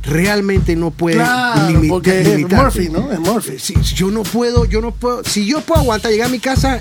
[0.04, 2.50] realmente no puedes claro, limi- porque es.
[2.50, 3.12] Murphy, ¿no?
[3.12, 3.58] Es Murphy.
[3.58, 5.22] Si, si yo no puedo, yo no puedo.
[5.24, 6.80] Si yo puedo aguantar llegar a mi casa,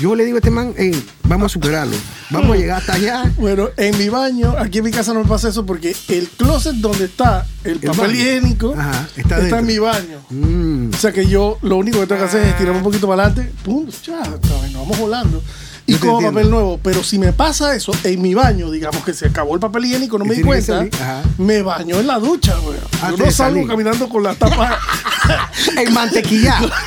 [0.00, 0.92] yo le digo a este man, "Ey,
[1.26, 1.96] vamos a superarlo.
[2.30, 3.32] Vamos a llegar hasta allá.
[3.38, 6.74] Bueno, en mi baño, aquí en mi casa no me pasa eso porque el closet
[6.76, 10.20] donde está el, papel higiénico Ajá, está en mi baño.
[10.30, 10.90] Mm.
[10.94, 13.24] O sea que yo lo único que tengo que hacer es estirar un poquito para
[13.24, 15.42] adelante, pum, ya, nos vamos volando.
[15.88, 16.80] Y Yo te como papel nuevo.
[16.82, 20.18] Pero si me pasa eso en mi baño, digamos que se acabó el papel higiénico,
[20.18, 20.84] no me di cuenta,
[21.38, 22.76] me baño en la ducha, güey.
[22.78, 24.78] Yo Antes no salgo caminando con la tapa.
[25.78, 26.70] El mantequillado.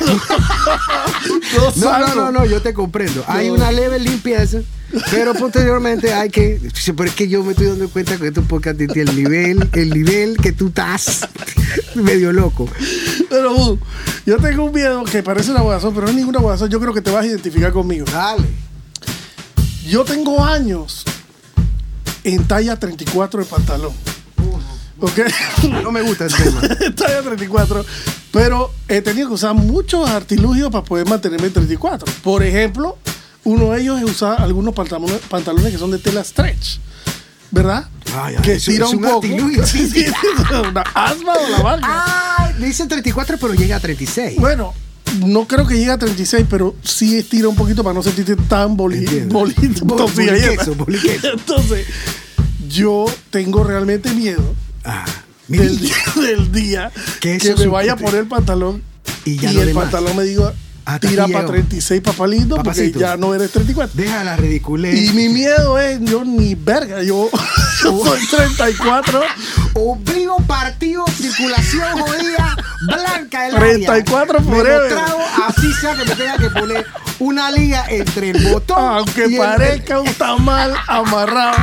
[1.76, 3.24] no, No, no, no, no, yo te comprendo.
[3.26, 3.54] Hay No.
[3.54, 4.58] una leve limpieza,
[5.10, 6.60] pero posteriormente hay que.
[6.86, 9.90] Pero es que yo me estoy dando cuenta que tu podcast tiene el nivel, el
[9.90, 11.28] nivel que tú estás
[11.94, 12.68] medio loco.
[13.28, 13.78] Pero uh,
[14.26, 16.70] yo tengo un miedo que parece una guasón, pero no es ninguna guasón.
[16.70, 18.06] Yo creo que te vas a identificar conmigo.
[18.10, 18.44] Dale.
[19.90, 21.02] Yo tengo años
[22.22, 23.92] en talla 34 de pantalón.
[25.00, 25.18] ¿Ok?
[25.82, 26.60] No me gusta el tema.
[26.94, 27.84] talla 34.
[28.30, 32.06] Pero he tenido que usar muchos artilugios para poder mantenerme en 34.
[32.22, 32.98] Por ejemplo,
[33.42, 36.78] uno de ellos es usar algunos pantalones, pantalones que son de tela stretch.
[37.50, 37.88] ¿Verdad?
[38.14, 39.26] Ay, ay, que eso tira es un un poco.
[39.26, 39.66] artilugio.
[39.66, 40.12] Sí, sí, sí,
[40.70, 42.04] una asma o la vaina.
[42.38, 44.38] Ay, dice 34, pero llega a 36.
[44.38, 44.72] Bueno,
[45.26, 48.76] no creo que llegue a 36, pero sí estira un poquito para no sentirte tan
[48.76, 49.84] boli, bolito.
[49.84, 50.84] Bo- tosilla boliqueso, llena.
[50.84, 51.28] boliqueso.
[51.32, 51.86] Entonces,
[52.68, 55.04] yo tengo realmente miedo Ah,
[55.48, 58.82] del día, del día Que me vaya a poner el pantalón
[59.24, 59.84] Y y, ya no el más.
[59.84, 60.54] pantalón me diga
[61.00, 61.52] tira para llegó.
[61.52, 63.92] 36 papalitos porque ya no eres 34.
[63.94, 64.98] Deja la ridiculez.
[65.00, 67.30] Y mi miedo es, yo ni verga, yo,
[67.84, 68.18] yo soy
[68.56, 69.20] 34
[69.74, 71.82] ombligo partido, circulación
[73.48, 74.82] jodida, blanca el 34 Me forever.
[74.90, 75.20] lo trago,
[75.56, 76.86] así sea que me tenga que poner
[77.18, 81.56] una liga entre el botón Aunque y el- parezca un tamal amarrado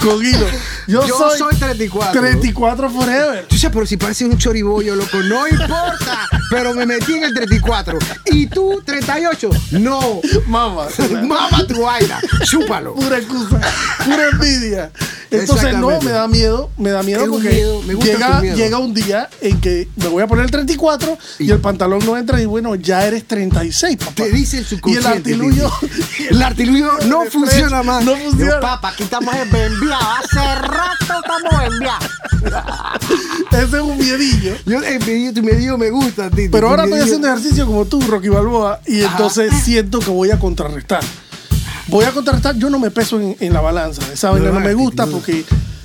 [0.00, 0.46] con hilo.
[0.86, 2.20] Yo, Yo soy, soy 34.
[2.20, 3.46] 34 forever.
[3.48, 6.28] Yo sé, pero si parece un choribollo, loco, no importa.
[6.50, 7.98] Pero me metí en el 34.
[8.26, 9.48] ¿Y tú, 38?
[9.72, 10.20] No.
[10.46, 10.88] Mamá.
[11.22, 12.20] Mama tu vaina.
[12.44, 12.94] Chúpalo.
[12.94, 13.60] pura excusa,
[14.04, 14.90] pura envidia.
[15.30, 16.04] Entonces no, Exactamente.
[16.06, 18.56] me da miedo, me da miedo Es un porque miedo, me gusta llega, tu miedo.
[18.56, 22.16] llega un día en que me voy a poner el 34 y, el pantalón no
[22.16, 24.12] entra y bueno, ya eres 36, papá.
[24.14, 25.08] Te dice el Y el subconsciente.
[25.08, 25.72] artilugio.
[26.30, 28.04] El artilugio no funciona más.
[28.04, 28.52] no funciona.
[28.54, 30.06] Yo, papá, aquí estamos enviados.
[30.24, 32.10] Hace rato estamos enviados.
[33.52, 34.54] ese es un miedillo.
[34.66, 36.48] Yo, el medio, tu medio me gusta, Titi.
[36.48, 40.38] Pero ahora estoy haciendo ejercicio como tú, Rocky Balboa, y entonces siento que voy a
[40.38, 41.02] contrarrestar.
[41.88, 44.02] Voy a contrarrestar, yo no me peso en, en la balanza.
[44.12, 45.12] Esa vaina no, No, me gusta no.
[45.12, 45.44] porque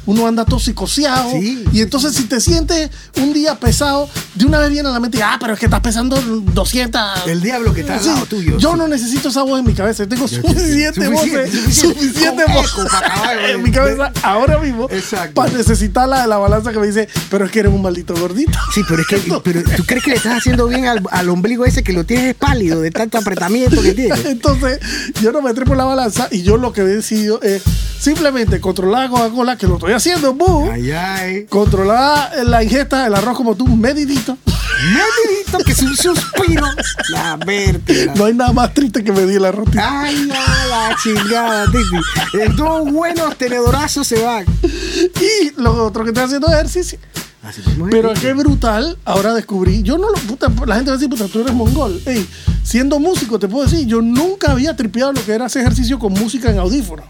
[0.10, 1.32] uno anda todo psicoseado.
[1.32, 1.64] Sí.
[1.72, 5.22] Y entonces si te sientes un día pesado, de una vez viene a la mente,
[5.22, 7.02] ah, pero es que estás pesando 200.
[7.28, 8.58] El diablo que está al lado tuyo.
[8.58, 8.78] Yo sí.
[8.78, 10.04] no necesito esa voz en mi cabeza.
[10.04, 12.44] Yo tengo suficiente, Suficiente, voces, suficiente.
[12.44, 15.36] acabar, en mi cabeza ahora mismo Exacto.
[15.36, 18.16] para necesitar la de la balanza que me dice, pero es que eres un maldito
[18.16, 18.58] gordito.
[18.74, 21.66] Sí, pero es que, pero ¿tú crees que le estás haciendo bien al, al ombligo
[21.66, 24.16] ese que lo tienes pálido de tanto apretamiento que tiene?
[24.26, 24.80] Entonces,
[25.22, 27.62] yo no me en la balanza y yo lo que he decidido es
[28.00, 29.99] simplemente controlar la Coca-Cola, que lo estoy haciendo,
[30.34, 30.70] boo.
[30.72, 31.46] Ay, ay.
[31.46, 34.38] Controlar la ingesta del arroz como tú, medidito.
[34.48, 36.66] Medidito que es un suspiro.
[37.10, 38.14] La vértebra.
[38.16, 39.70] No hay nada más triste que medir el arroz.
[39.70, 39.82] tío.
[39.84, 42.56] Ay, a la chingada, Titi.
[42.56, 44.46] Dos buenos tenedorazos se van.
[44.64, 47.00] Y lo otro que estoy haciendo es ejercicio.
[47.42, 51.10] Así Pero qué brutal, ahora descubrí, yo no lo, puta, la gente va a decir,
[51.10, 52.02] puta, tú eres mongol.
[52.06, 52.28] Ey,
[52.64, 56.12] siendo músico, te puedo decir, yo nunca había tripeado lo que era hacer ejercicio con
[56.14, 57.04] música en audífono.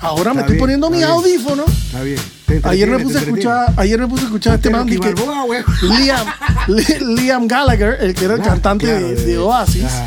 [0.00, 2.18] Ahora me estoy bien, poniendo mis audífonos Está bien.
[2.64, 5.14] Ayer me puse a escuchar, ayer me puse a escuchar a este man que güey.
[5.82, 6.26] Liam,
[6.68, 9.84] Li- Liam Gallagher, el que era el Ah, cantante claro, de, Oasis.
[9.84, 10.06] Ajá.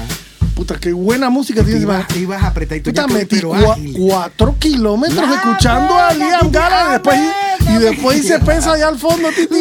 [0.56, 2.02] Puta, qué buena música tiene ese man.
[2.10, 2.90] Ibas, ibas apretadito.
[2.92, 7.20] Puta, metí cua- cuatro kilómetros La escuchando a Liam Gallagher después,
[7.70, 9.56] y después hice pesa allá al fondo, titi.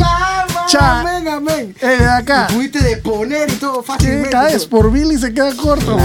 [0.69, 1.01] Cha.
[1.01, 1.75] amén, amén.
[1.81, 2.47] Eh, de acá.
[2.49, 4.31] Te pudiste de poner y todo ¿Qué fácilmente.
[4.31, 5.97] caes por Billy se queda corto,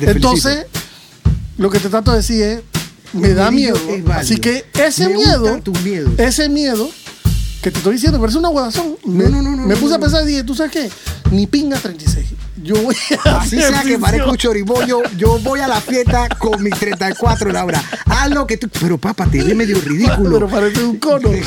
[0.00, 0.66] Entonces,
[1.58, 2.60] lo que te trato de decir es,
[3.12, 3.78] me da miedo.
[4.12, 5.60] Así que ese Me miedo,
[6.18, 6.90] ese miedo
[7.62, 8.96] que te estoy diciendo, parece una guadazón.
[9.04, 10.90] Me, no, no, no, me puse a pensar y dije, ¿tú sabes qué?
[11.30, 12.26] Ni pinga 36.
[12.62, 16.62] Yo voy a Así sea que parezca un choribollo, yo voy a la fiesta con
[16.62, 17.82] mis 34 Laura.
[18.06, 18.68] Haz lo que tú.
[18.80, 20.30] Pero papá, te ve medio ridículo.
[20.30, 21.30] Pero parece un cono.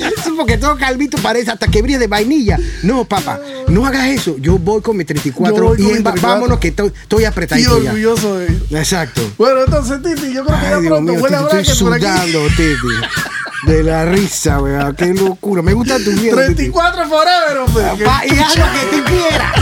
[0.36, 2.58] Porque todo calvito parece hasta que brille de vainilla.
[2.82, 4.36] No, papá, no hagas eso.
[4.38, 6.28] Yo voy con mis 34 Yo voy con y 34.
[6.28, 7.90] vámonos que estoy, y apretadito ya.
[7.90, 8.78] orgulloso de ello.
[8.78, 9.22] Exacto.
[9.38, 11.94] Bueno, entonces, Titi, yo creo que ya Dios pronto mío, huele a Titi, estoy por
[11.94, 12.04] aquí.
[12.04, 13.66] sudando, Titi.
[13.66, 14.94] De la risa, weón.
[14.96, 15.60] Qué locura.
[15.62, 16.10] Me gusta tu.
[16.12, 16.30] Titi.
[16.30, 17.84] 34 forever, hombre.
[18.26, 19.52] Y haz lo que tú quieras.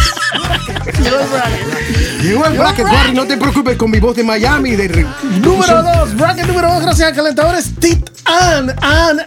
[1.03, 2.23] Llegó el bracket.
[2.23, 3.13] Llegó el bracket, Barry.
[3.13, 4.77] No te preocupes con mi voz de Miami.
[4.77, 5.07] De...
[5.41, 9.21] Número 2, bracket número 2, gracias a calentadores Tit An, An,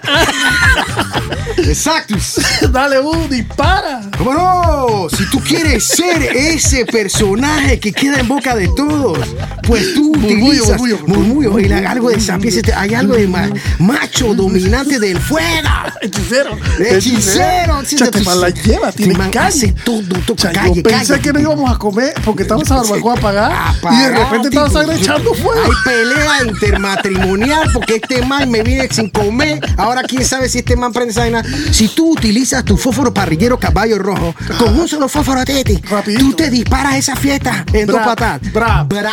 [1.58, 2.16] Exacto.
[2.16, 2.72] An.
[2.72, 4.02] Dale, un dispara.
[4.18, 5.08] ¿Cómo no?
[5.10, 9.20] Si tú quieres ser ese personaje que queda en boca de todos,
[9.64, 13.50] pues tú Murmullo, utilizas murmullo, murmullo, y murmullo, algo de sapiens, hay algo de ma-
[13.80, 15.68] macho dominante del fuego.
[16.02, 16.58] Hechicero.
[16.80, 17.84] Hechicero.
[17.84, 22.70] Cha, este man la lleva, tiene Este pensé que no íbamos a comer porque estamos
[22.72, 23.52] a barbacoa a pagar
[23.92, 25.62] y de repente estaba tipo, sangre echando fuego.
[25.64, 29.60] Hay pelea intermatrimonial porque este man me viene sin comer.
[29.78, 31.44] Ahora quién sabe si este man prende esa.
[31.72, 36.24] Si tú utilizas tu fósforo parrillero caballo rojo con un solo fósforo teti, Rapidito.
[36.24, 38.54] tú te disparas esa fiesta en dos Bra, patadas.
[38.54, 38.84] bra.
[38.84, 39.12] Bra.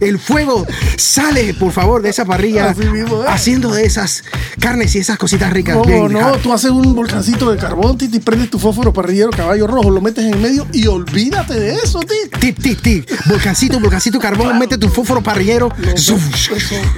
[0.00, 0.66] El fuego
[0.96, 2.74] sale, por favor, de esa parrilla ¿eh?
[3.28, 4.24] haciendo de esas
[4.60, 5.76] carnes y esas cositas ricas.
[5.76, 6.20] ¿Cómo bien, no?
[6.20, 10.00] ah, Tú haces un volcancito de carbón, Titi, prendes tu fósforo parrillero caballo rojo, lo
[10.00, 12.40] metes en medio y olvídate de eso, Titi.
[12.40, 13.10] Tip, tip, tip.
[13.26, 15.68] Volcancito, volcancito, carbón, mete tu fósforo parrillero.
[15.94, 16.18] Eso,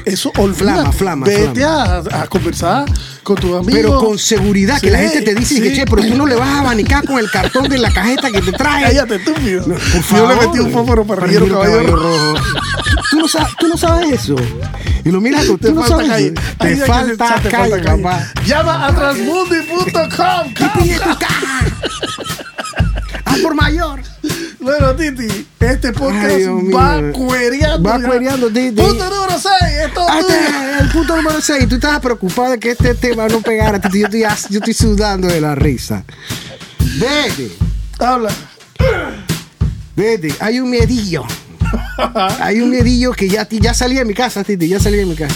[0.04, 0.92] eso olvídate.
[0.92, 2.86] Flama, flama, Vete A, a conversar
[3.22, 3.72] con tus amigos.
[3.74, 5.76] Pero con seguridad, que la gente te dice que, sí.
[5.76, 8.40] che, pero tú no le vas a abanicar con el cartón de la cajeta que
[8.40, 8.84] te trae.
[8.84, 9.64] Cállate, estúpido.
[9.64, 12.34] Por Yo le metí un fósforo parrillero caballo rojo.
[13.10, 14.36] ¿Tú no, sabes, tú no sabes eso.
[15.04, 16.30] Y lo miras, tú, Te no falta sabes calle.
[16.58, 17.82] Te que te falta calle.
[17.82, 18.32] papá.
[18.46, 20.54] Llama a transmundi.com.
[23.24, 24.00] Haz por mayor.
[24.60, 26.76] Bueno, Titi, este podcast Ay, Dios mío.
[26.76, 27.88] va cuereando.
[27.88, 28.06] Va ya.
[28.06, 28.70] cuereando, Titi.
[28.82, 29.44] Punto número 6.
[29.86, 31.68] Esto Ah, es este el punto número 6.
[31.68, 33.80] Tú estabas preocupado de que este tema no pegara.
[33.80, 34.00] Titi.
[34.00, 36.04] Yo estoy, yo estoy sudando de la risa.
[36.98, 37.50] Vete.
[37.98, 38.30] Habla.
[39.96, 41.24] Vete, hay un miedillo.
[42.40, 45.16] Hay un miedillo que ya, ya salí de mi casa, Titi, ya salí de mi
[45.16, 45.34] casa.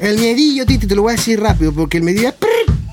[0.00, 2.34] El miedillo, Titi, te lo voy a decir rápido, porque el miedillo es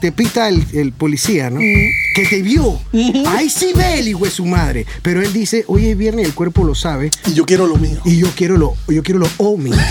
[0.03, 1.61] te pita el, el policía, ¿no?
[1.61, 2.77] Que te vio.
[3.25, 4.85] Ahí sí ve el hijo de su madre.
[5.01, 7.09] Pero él dice, hoy es viernes y el cuerpo lo sabe.
[7.25, 8.01] Y yo quiero lo mío.
[8.03, 9.71] Y yo quiero lo, yo quiero lo OMI.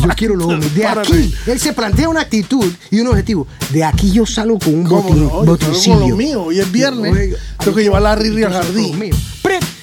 [0.00, 0.66] Yo quiero lo OMI.
[0.70, 3.46] De aquí, él se plantea una actitud y un objetivo.
[3.70, 5.24] De aquí yo salgo con un ¿Cómo botín, no?
[5.24, 6.08] Yo salgo con botincillo.
[6.08, 6.42] lo mío.
[6.44, 7.12] Hoy es viernes.
[7.12, 8.98] Oiga, Tengo que llevar a la Riri al jardín.
[8.98, 9.14] mío.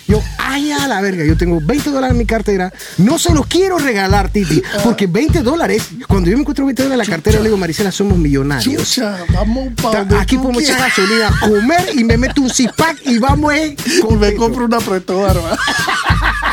[0.08, 2.72] Yo, ay, a la verga, yo tengo 20 dólares en mi cartera.
[2.98, 4.62] No se los quiero regalar, Titi.
[4.84, 7.92] Porque 20 dólares, cuando yo me encuentro 20 dólares en la cartera, le digo, Maricela,
[7.92, 8.90] somos millonarios.
[8.90, 13.18] Chucha, vamos para donde Aquí podemos echar gasolina, comer y me meto un zip-pack y
[13.18, 13.76] vamos eh,
[14.10, 14.84] Y me compro una un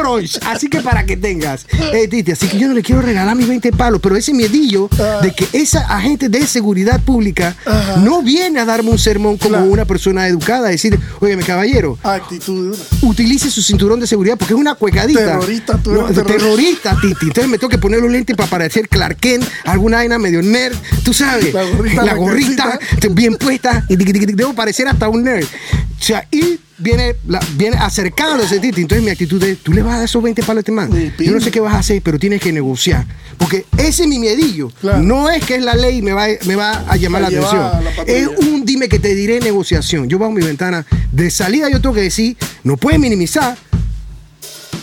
[0.00, 0.38] crunch.
[0.46, 1.66] Así que para que tengas.
[1.92, 4.88] Eh, Titi, así que yo no le quiero regalar mis 20 palos, pero ese miedillo
[4.98, 5.20] Ah.
[5.22, 7.96] de que esa agente de seguridad pública Ajá.
[7.98, 9.66] no viene a darme un sermón como Claro.
[9.70, 14.54] una persona educada, a decir, oye, mi caballero, Actitud utilice su cinturón de seguridad porque
[14.54, 15.20] es una cuecadita.
[15.20, 16.38] Terrorista, tú eres No, un terrorista.
[16.44, 17.26] terrorista, Titi.
[17.26, 20.76] Entonces me tengo que poner los lentes para parecer Clark Kent, alguna vaina medio nerd,
[21.04, 21.52] tú sabes.
[21.54, 23.08] La gorrita La gorrita blanquecita.
[23.10, 25.44] bien puesta debo parecer hasta un nerd.
[25.44, 28.80] O sea, y viene, la- viene acercándose, Titi.
[28.82, 30.90] Entonces mi actitud es, tú le vas a dar esos 20 palos a este man.
[31.18, 33.06] Yo no sé qué vas a hacer, pero tienes que negociar.
[33.38, 34.70] Porque ese es mi miedillo.
[34.80, 35.02] Claro.
[35.02, 37.38] No es que es la ley y me va, me va a llamar A la
[37.38, 37.62] atención.
[37.62, 40.08] a la es un dime que te diré negociación.
[40.08, 40.84] Yo bajo mi ventana.
[41.12, 43.56] De salida yo tengo que decir, no puedes minimizar.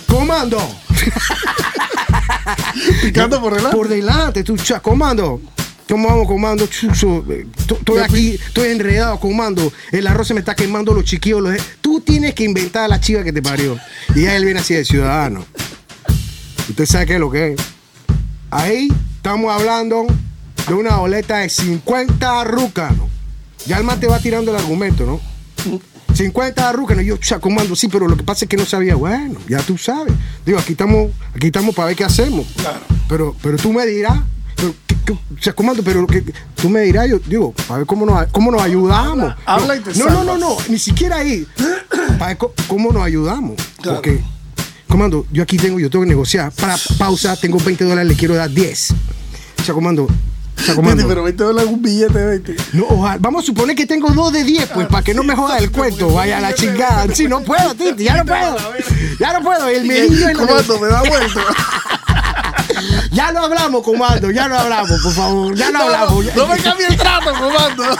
[0.07, 0.57] Comando.
[3.03, 3.77] Picando por delante.
[3.77, 5.41] Por delante, tú, comando.
[5.89, 6.67] ¿Cómo vamos, comando?
[6.67, 9.71] Chuzo, eh, to- Estoy aquí, estoy enredado, comando.
[9.91, 11.41] El arroz se me está quemando, los chiquillos.
[11.41, 11.57] Los...
[11.81, 13.77] Tú tienes que inventar a la chiva que te parió.
[14.15, 15.45] Y ya él viene así de ciudadano.
[16.69, 17.61] Usted sabe qué es lo que es.
[18.51, 20.05] Ahí estamos hablando
[20.67, 23.07] de una boleta de 50 rucas, ¿no?
[23.65, 25.21] Ya el man te va tirando el argumento, ¿no?
[26.13, 27.03] 50 rucas, ¿no?
[27.03, 29.77] yo, cha, comando, sí, pero lo que pasa es que no sabía, bueno, ya tú
[29.77, 30.13] sabes.
[30.45, 32.47] Digo, aquí estamos, aquí estamos para ver qué hacemos.
[32.57, 32.79] Claro.
[33.07, 34.19] Pero, pero tú me dirás,
[34.57, 36.21] pero, ¿qué- qué- o sea, comando, pero que,
[36.55, 39.33] tú me dirás, yo digo, para ver cómo nos, cómo nos ayudamos.
[39.45, 40.39] Habla- habla y no, te no, no, no, salvas.
[40.39, 41.47] no, ni siquiera ahí.
[42.19, 43.55] Para ver cómo nos ayudamos.
[43.81, 43.97] Claro.
[44.01, 44.21] Porque,
[44.89, 46.51] comando, yo aquí tengo, yo tengo que negociar.
[46.51, 48.91] Para pausa, tengo 20 dólares, le quiero dar 10.
[49.61, 52.55] O sea, comando, pero 20 dólares un billete de 20.
[52.73, 55.35] No, ojalá- vamos a suponer que tengo dos de 10, pues, para que no me
[55.35, 56.11] joda el cuento.
[56.11, 57.05] Vaya la chingada.
[57.13, 58.57] Sí, no puedo, Titi, ya no puedo.
[59.19, 59.67] Ya no puedo.
[59.67, 61.41] El medillo en la Comando, me da vuelta.
[63.11, 65.55] Ya lo hablamos, comando, ya lo hablamos, por favor.
[65.55, 66.25] Ya lo hablamos.
[66.25, 67.83] Ya- No me cambie el trato, comando.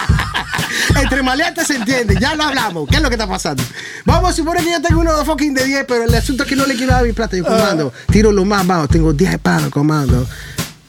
[1.02, 2.88] Entre maleantes se entiende, ya lo hablamos.
[2.90, 3.64] ¿Qué es lo que está pasando?
[4.06, 6.50] Vamos a suponer que yo tengo uno de fucking de 10, pero el asunto es
[6.50, 7.36] que no le quiero dar mi plata.
[7.38, 8.88] Yo, comando, tiro lo más bajo.
[8.88, 10.28] Tengo 10 palos, comando.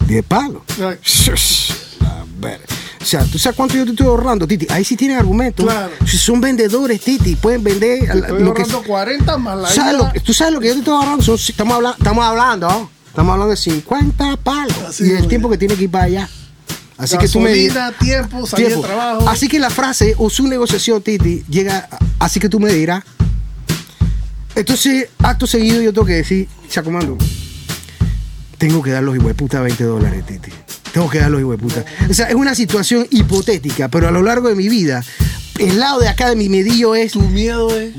[0.07, 0.63] 10 palos.
[2.01, 2.61] A ver.
[3.01, 4.67] O sea, ¿tú sabes cuánto yo te estoy ahorrando, Titi?
[4.71, 5.65] Ahí sí tienen argumentos.
[5.65, 5.91] Claro.
[6.07, 9.95] Si son vendedores, Titi, pueden vender la- Estoy lo que ahorrando 40 más la ¿Sabes
[9.95, 11.23] lo tú sabes lo que yo te estoy ahorrando.
[11.25, 12.91] Son- estamos, habla- estamos hablando, ¿no?
[13.19, 16.29] Estamos hablando de 50 palos Así y el tiempo que tiene que ir para allá.
[16.97, 17.51] Así que tú me.
[17.51, 19.29] Gasolina, tiempo, salir de trabajo.
[19.29, 21.89] Así que la frase o su negociación, Titi, llega.
[22.21, 23.03] Así que tú me dirás.
[24.55, 27.19] Entonces, acto seguido, yo tengo que decir, Chacomando,
[28.57, 30.53] tengo que dar los puta 20 dólares, Titi.
[30.93, 31.85] Tengo que dar los puta.
[32.09, 35.03] O sea, es una situación hipotética, pero a lo largo de mi vida,
[35.59, 37.13] el lado de acá de mi medillo es.
[37.13, 37.95] Tu miedo es.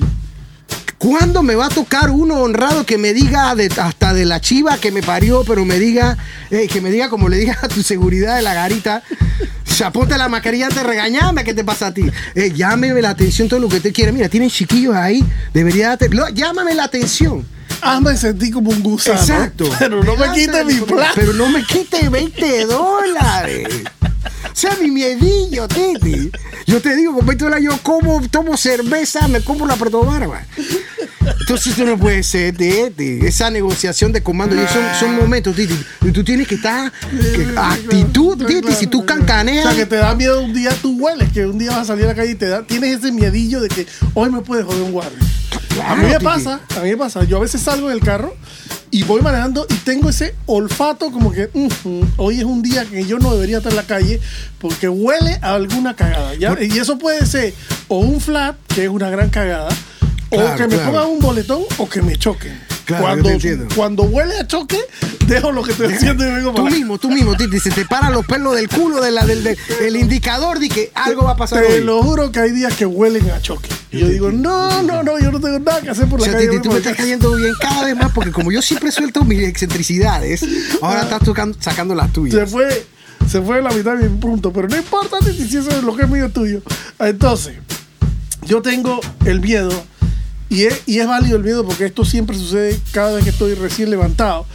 [0.99, 4.77] ¿Cuándo me va a tocar uno honrado que me diga de- hasta de la chiva
[4.77, 6.17] que me parió, pero me diga,
[6.51, 9.01] eh, que me diga como le diga a tu seguridad de la garita,
[9.65, 12.03] chapote la mascarilla te regañame, ¿qué te pasa a ti?
[12.35, 14.11] Eh, llámeme la atención todo lo que te quiera.
[14.11, 17.45] Mira, tienen chiquillos ahí, debería darte, llámame la atención.
[17.81, 19.17] Hazme sentir como un gusano.
[19.17, 19.69] Exacto.
[19.79, 21.11] Pero no me Delante quite de mi plata.
[21.15, 23.67] Pero no me quite 20 dólares.
[24.51, 26.31] O sea, mi miedillo, Titi.
[26.67, 30.43] Yo te digo, 20 dólares yo como, tomo cerveza, me compro la protobarba.
[31.41, 33.19] Entonces tú no puedes ser, Titi.
[33.25, 35.77] Esa negociación de comando, y son, son momentos, Titi.
[36.01, 38.73] Y tú tienes que estar, que- actitud, Titi.
[38.73, 39.65] Si tú O cancaneas.
[39.67, 42.05] sea, que te da miedo un día, tú hueles, que un día vas a salir
[42.05, 44.81] a la calle y te da, tienes ese miedillo de que hoy me puede joder
[44.81, 45.17] un guardia.
[45.87, 46.23] a mí me Titi.
[46.25, 47.23] pasa, a mí me pasa.
[47.23, 48.35] Yo a veces salgo en el carro
[48.91, 53.05] y voy manejando y tengo ese olfato como que "Ujú, hoy es un día que
[53.05, 54.19] yo no debería estar en la calle
[54.59, 56.33] porque huele a alguna cagada.
[56.35, 56.55] ¿ya?
[56.61, 57.53] Y eso puede ser
[57.87, 59.69] o un flat, que es una gran cagada,
[60.31, 60.91] o que me claro.
[60.91, 62.59] pongan un boletón o que me choquen.
[62.85, 63.29] Claro, cuando,
[63.75, 64.79] cuando huele a choque,
[65.27, 67.69] dejo lo que estoy haciendo y vengo Tú para la- mismo, tú mismo, Titi, se
[67.69, 71.23] te paran los pelos del culo de la, del, del- el indicador de que algo
[71.25, 71.83] va a pasar Te hoy.
[71.83, 73.69] lo juro que hay días que huelen a choque.
[73.91, 76.31] Y yo digo, no, no, no, yo no tengo nada que hacer por O la
[76.31, 76.49] sea, calle.
[76.49, 79.43] Titi, tú me estás cayendo bien cada vez más porque como yo siempre suelto mis
[79.43, 80.43] excentricidades,
[80.81, 82.49] ahora estás tocando, sacando las Se tuyas.
[82.49, 82.87] fue,
[83.29, 85.95] se fue la mitad de mi punto, pero no importa, Titi, si eso es lo
[85.95, 86.63] que es mío tuyo.
[86.97, 87.53] Entonces,
[88.47, 89.69] yo tengo el miedo,
[90.49, 93.53] y es, y es válido el miedo porque esto siempre sucede cada vez que estoy
[93.55, 94.45] recién levantado.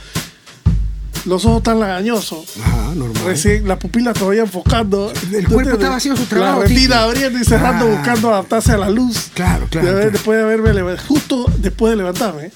[1.27, 2.45] los ojos tan lagañosos.
[2.63, 3.25] Ajá, normal.
[3.25, 5.11] Recién, las pupilas todavía enfocando.
[5.33, 7.95] El cuerpo estaba haciendo su trabajo, La retina abriendo y cerrando, Ah.
[7.97, 9.31] buscando adaptarse a la luz.
[9.33, 10.11] Claro, claro, De haber- claro.
[10.13, 12.51] Después de haberme levantado, justo después de levantarme.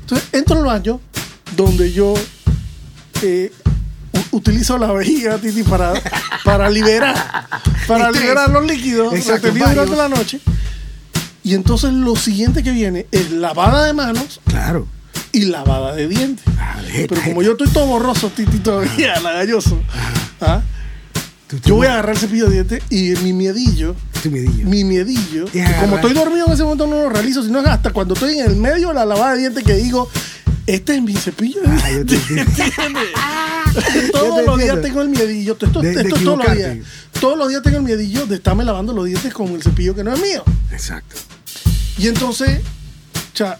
[0.00, 1.00] Entonces, entro al baño
[1.54, 2.14] donde yo
[3.20, 3.52] eh,
[4.30, 5.92] utilizo la vejiga, Titi, para,
[6.44, 7.46] para liberar,
[7.86, 10.40] para liberar los líquidos Exacto, durante la noche.
[11.44, 14.86] Y entonces lo siguiente que viene es lavada de manos Claro.
[15.30, 16.44] y lavada de dientes.
[16.58, 16.76] Ah,
[17.08, 19.78] Pero como yo estoy todo borroso, Titi, todavía, lagañoso,
[20.40, 20.62] ¿ah?
[21.46, 24.66] Tú- yo voy a agarrar el cepillo de dientes y mi miedillo, Tu miedillo.
[24.66, 28.14] mi miedillo, que como estoy dormido en ese momento no lo realizo, sino hasta cuando
[28.14, 30.08] estoy en el medio de la lavada de dientes que digo,
[30.66, 32.72] este es mi cepillo de Ah, yo te dientes.
[34.12, 36.78] todos los días tengo el miedillo, esto, esto- De- de esto es todos los días.
[37.20, 40.04] Todos los días tengo el miedillo de estarme lavando los dientes con el cepillo que
[40.04, 40.42] no es mío.
[40.72, 41.16] Exacto.
[41.98, 42.60] Y entonces,
[43.34, 43.58] cha,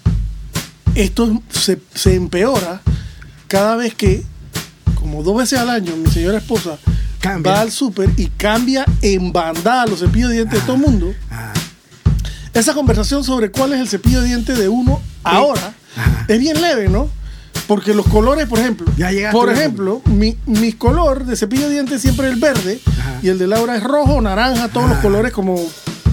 [0.95, 2.81] esto se, se empeora
[3.49, 4.23] cada vez que,
[4.95, 6.79] como dos veces al año, mi señora esposa
[7.21, 7.53] Cambia.
[7.53, 11.15] va al súper y cambia en bandada los cepillos de dientes de todo el mundo.
[11.31, 11.53] Ah,
[12.53, 15.75] Esa conversación sobre cuál es el cepillo de dientes de uno ahora
[16.29, 17.09] es bien leve, ¿no?
[17.67, 21.73] Porque los colores, por ejemplo, Ya llegaste por ejemplo, mi, mi color de cepillo de
[21.75, 23.19] dientes siempre es el verde Ajá.
[23.23, 25.03] y el de Laura es rojo, naranja, todos los Ah.
[25.03, 25.57] colores como,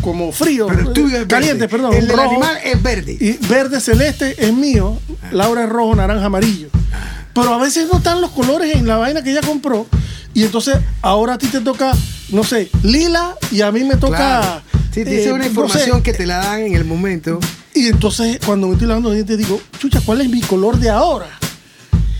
[0.01, 1.69] como frío, pero el tuyo es caliente, verde.
[1.69, 2.29] perdón, El del rojo.
[2.29, 3.17] animal es verde.
[3.19, 4.97] Y verde celeste es mío,
[5.31, 6.69] Laura es rojo, naranja, amarillo.
[7.33, 9.87] Pero a veces no están los colores en la vaina que ella compró.
[10.33, 11.91] Y entonces ahora a ti te toca,
[12.29, 14.17] no sé, lila y a mí me toca.
[14.17, 14.61] Claro.
[14.93, 16.03] Sí, te dice eh, una no información sé.
[16.03, 17.39] que te la dan en el momento.
[17.73, 20.89] Y entonces cuando me estoy lavando los dientes digo, chucha, ¿cuál es mi color de
[20.89, 21.27] ahora?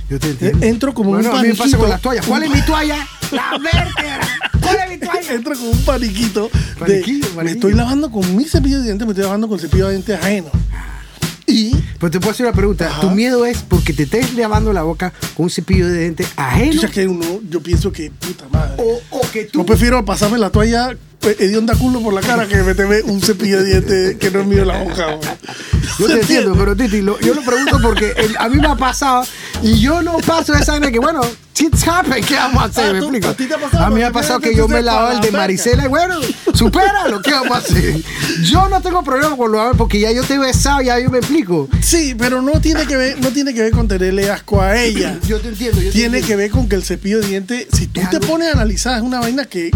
[0.10, 0.66] Yo te entiendo.
[0.66, 1.80] Eh, entro como bueno, un a mí me pasa paniquito.
[1.80, 2.26] con las toallas.
[2.26, 3.08] ¿Cuál es mi toalla?
[3.32, 4.62] La verde.
[4.62, 5.34] ¿Cuál es mi toalla?
[5.34, 6.50] Entro como un paniquito.
[6.50, 9.62] de, Paniquillo, Me estoy lavando con mi cepillo de dientes, me estoy lavando con el
[9.62, 10.50] cepillo de dientes ajeno.
[11.48, 12.88] Y Pero te puedo hacer una pregunta.
[12.88, 13.02] Ajá.
[13.02, 16.74] ¿Tu miedo es porque te estés lavando la boca con un cepillo de dientes ajeno?
[16.74, 18.76] chucha, que uno, yo pienso que, puta madre.
[18.78, 19.60] O, o que tú...
[19.60, 23.66] Yo prefiero pasarme la toalla hedionda culo por la cara que meterme un cepillo de
[23.66, 25.18] dientes que no es mío en la boca.
[26.00, 28.68] Yo ¿Se te entiendo, pero Titi, lo- yo lo pregunto porque el- a mí me
[28.68, 29.24] ha pasado
[29.62, 31.22] y yo no paso esa vaina que, bueno,
[31.54, 32.86] shit's happen, ¿qué vamos a hacer?
[32.90, 33.28] Ah, ¿Me tú- explico?
[33.28, 35.32] a te pasado, mí me ha pasado que yo me para el de.
[35.38, 36.16] Maricela y, bueno,
[36.54, 38.02] supéralo, ¿qué vamos a hacer?
[38.44, 41.20] Yo no tengo problema con lo porque ya yo te he besado, ya yo me
[41.20, 41.68] explico.
[41.82, 45.20] Sí, pero no tiene que ver, no tiene que ver con tenerle asco a ella.
[45.28, 45.78] Yo te entiendo.
[45.82, 46.28] Yo te tiene entiendo.
[46.28, 49.04] que ver con que el cepillo de dientes, si tú te pones a analizar, es
[49.04, 49.72] una vaina que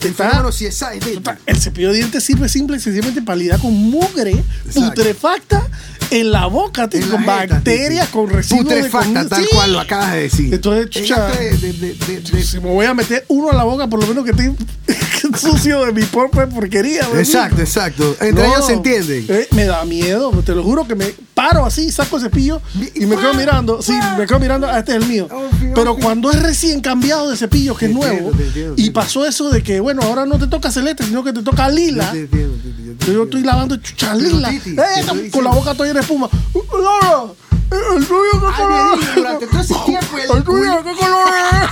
[0.00, 0.28] El está.
[0.30, 1.04] fenómeno es esa, es
[1.46, 4.42] El cepillo de dientes sirve simple y sencillamente para lidiar con mugre
[4.74, 5.68] putrefacta
[6.10, 9.48] en la boca, tío, en con bacterias, con residuos Putrefacta, tal Sí.
[9.52, 10.52] cual lo acabas de decir.
[10.54, 14.06] Entonces, En chucha, de- Si me voy a meter uno a la boca, por lo
[14.06, 14.52] menos que esté
[15.38, 17.08] sucio de mi propia porquería.
[17.12, 18.16] ¿me Exacto, exacto.
[18.20, 19.24] Entre No, ellos se entienden.
[19.28, 22.60] eh, me da miedo, te lo juro que me paro así, saco el cepillo
[22.94, 23.80] y me quedo mirando.
[23.82, 25.28] Sí, me quedo mirando, ah, este es el mío.
[25.30, 26.04] Obvio, Pero obvio.
[26.04, 29.62] cuando es recién cambiado de cepillo, que es nuevo, entiendo, entiendo, y pasó eso de
[29.62, 32.06] que, bueno, ahora no te toca celeste, sino que te toca lila.
[32.06, 34.50] Yo te entiendo, estoy lavando chucha lila.
[34.52, 34.60] Eh,
[34.98, 36.28] estoy con la boca toda llena espuma.
[36.54, 37.32] Laura,
[37.70, 38.98] el tuyo qué color.
[39.14, 41.70] durante todo ese tiempo el El tuyo qué color.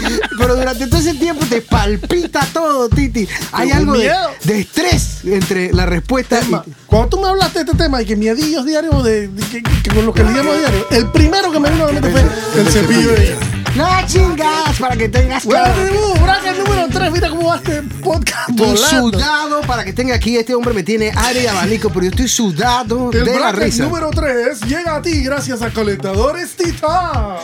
[0.38, 3.28] Pero durante todo ese tiempo te palpita todo, Titi.
[3.52, 6.64] Hay algo de, estrés entre la respuesta Tema.
[6.66, 6.72] y.
[6.86, 9.90] Cuando tú me hablaste de este tema de que miedillos diarios de, de que, que
[9.90, 12.22] con los que lidiamos diario, el primero que me vino a la mente fue
[12.60, 13.59] el cepillo de.
[13.76, 15.64] No chingas para que tengas Bueno,
[16.22, 19.18] bracket número 3, mira cómo va este podcast Estoy volando.
[19.18, 20.36] sudado para que tenga aquí.
[20.36, 23.84] Este hombre me tiene aire y abanico, pero yo estoy sudado El de la risa.
[23.84, 27.38] número 3 llega a ti gracias a Calentadores Titan.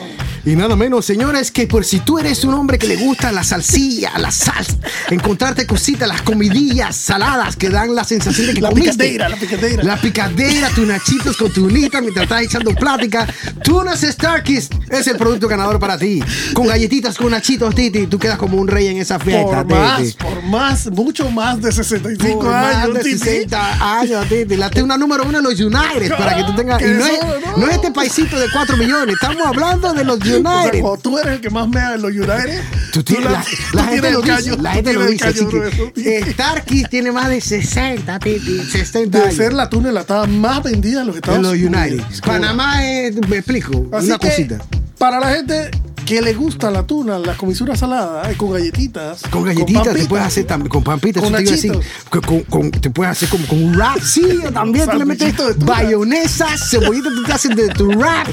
[0.45, 3.43] Y nada menos, señores, que por si tú eres un hombre que le gusta la
[3.43, 4.77] salsilla, la salsa,
[5.11, 8.93] encontrarte cositas, las comidillas saladas que dan la sensación de que La comiste.
[8.93, 9.83] picadera, la picadera.
[9.83, 13.27] La picadera, tus nachitos con tunita mientras estás echando plática.
[13.65, 16.16] Tunas Starkist es el producto ganador para ti.
[16.55, 20.03] Con galletitas, con nachitos, Titi, tú quedas como un rey en esa fiesta, Por más,
[20.03, 20.17] Titi.
[20.23, 23.19] por más, mucho más de 65 Por más años, de Titi.
[23.19, 24.57] 60 años, Titi.
[24.57, 26.81] La tuna número uno de los United, para que tú tengas.
[26.83, 27.57] Y no es, no.
[27.59, 30.81] no es este paisito de 4 millones, estamos hablando de los O sea, United.
[30.81, 32.61] cuando tú eres el que más mea en los United,
[32.93, 37.13] Tú tienes, la, la, la gente lo dice, caño, la gente lo dice, Starkey tiene
[37.13, 39.37] más de 60, Titi, 60 de años.
[39.37, 41.77] ser la tuna enlatada más vendida en los en Estados los Unidos.
[41.77, 42.05] United.
[42.25, 44.59] Panamá es, me explico, Así una que, cosita.
[44.99, 45.71] Para la gente
[46.07, 49.23] que le gusta la tuna, la comisura salada, eh, con galletitas.
[49.31, 51.69] Con galletitas te papitas, puedes hacer también, con pampitas, Con te.
[52.09, 54.23] Con, con- con- te puedes hacer como con un rap, sí,
[54.55, 55.67] también tú le metes Sandwichito de tuna.
[55.73, 58.29] bayonesa, cebollita, tú te haces de tu rap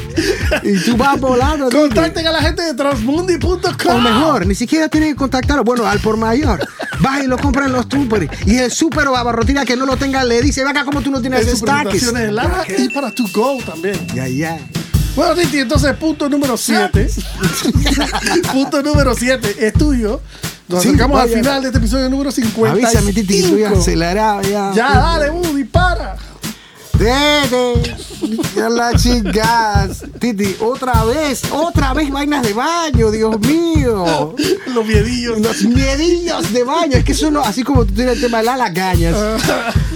[0.63, 1.69] y tú vas volando.
[1.69, 3.95] Contacten a la gente de transmundi.com.
[3.95, 5.63] O mejor, ni siquiera tienes que contactarlo.
[5.63, 6.65] Bueno, al por mayor.
[6.99, 8.29] Vas y lo compras en los super.
[8.45, 11.19] Y el super o abarrotina que no lo tenga le dice, acá como tú no
[11.21, 13.95] tienes presentaciones heladas y para to go también.
[14.13, 14.59] Ya, ya.
[15.15, 17.07] Bueno, Titi, entonces punto número 7.
[18.53, 20.19] punto número 7 es tuyo.
[20.67, 21.37] Nos Sí, acercamos al vaya.
[21.39, 22.71] final de este episodio número 50.
[22.71, 24.71] Avísame, Titi, que estoy acelerado ya.
[24.73, 26.15] Ya, dale, uh, dispara.
[26.97, 27.95] Dede,
[28.55, 30.03] ya la chicas.
[30.19, 34.35] Titi, otra vez, otra vez vainas de baño, Dios mío.
[34.73, 35.39] Los miedillos.
[35.39, 38.43] Los miedillos de baño, es que eso no, así como tú tienes el tema de
[38.45, 39.15] las lagañas.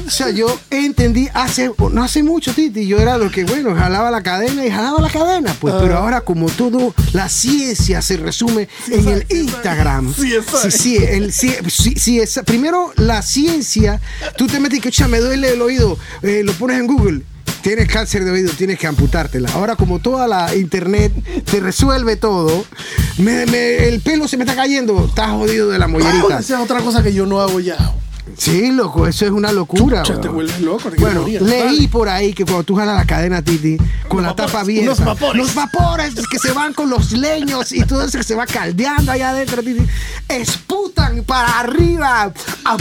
[0.05, 4.09] O sea, yo entendí hace, no hace mucho, Titi, yo era lo que, bueno, jalaba
[4.11, 8.69] la cadena y jalaba la cadena, pues, pero ahora como todo, la ciencia se resume
[8.89, 10.13] en el Instagram.
[10.13, 10.71] Sí, Sí, exacto.
[10.71, 11.53] sí, el, sí,
[11.97, 13.99] sí, primero la ciencia,
[14.37, 17.21] tú te metes que, "Cha, me duele el oído, eh, lo pones en Google.
[17.67, 19.49] Tienes cáncer de oído, tienes que amputártela.
[19.51, 21.11] Ahora, como toda la internet
[21.43, 22.63] te resuelve todo,
[23.17, 26.39] me- me- el pelo se me está cayendo, estás jodido de la mollerita.
[26.39, 27.75] Esa es otra cosa que yo no hago ya.
[28.37, 30.03] Sí, loco, eso es una locura.
[30.03, 31.41] Chucha, te vuelves loco, te Bueno, morir.
[31.41, 31.87] leí Dale.
[31.89, 35.05] por ahí que cuando tú jalas la cadena, Titi, con la vapores, tapa abierta, unos
[35.05, 35.35] vapores.
[35.43, 39.11] los vapores que se van con los leños y todo eso que se va caldeando
[39.11, 39.85] allá adentro, Titi,
[40.29, 42.31] esputan para arriba.
[42.65, 42.77] a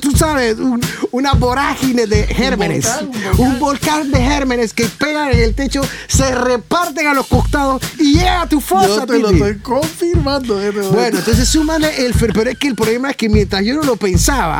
[0.00, 3.40] tú sabes, un- una vorágine de gérmenes, volcán, un volcán.
[3.52, 8.14] un volcán de gérmenes que pegan en el techo, se reparten a los costados y
[8.14, 9.40] llega a tu fosa, Yo te lo Titi.
[9.42, 10.54] estoy confirmando.
[10.54, 10.92] momento.
[10.92, 13.82] Bueno, entonces súmale el fer- pero es que el problema es que mientras yo no
[13.82, 14.51] lo pensaba,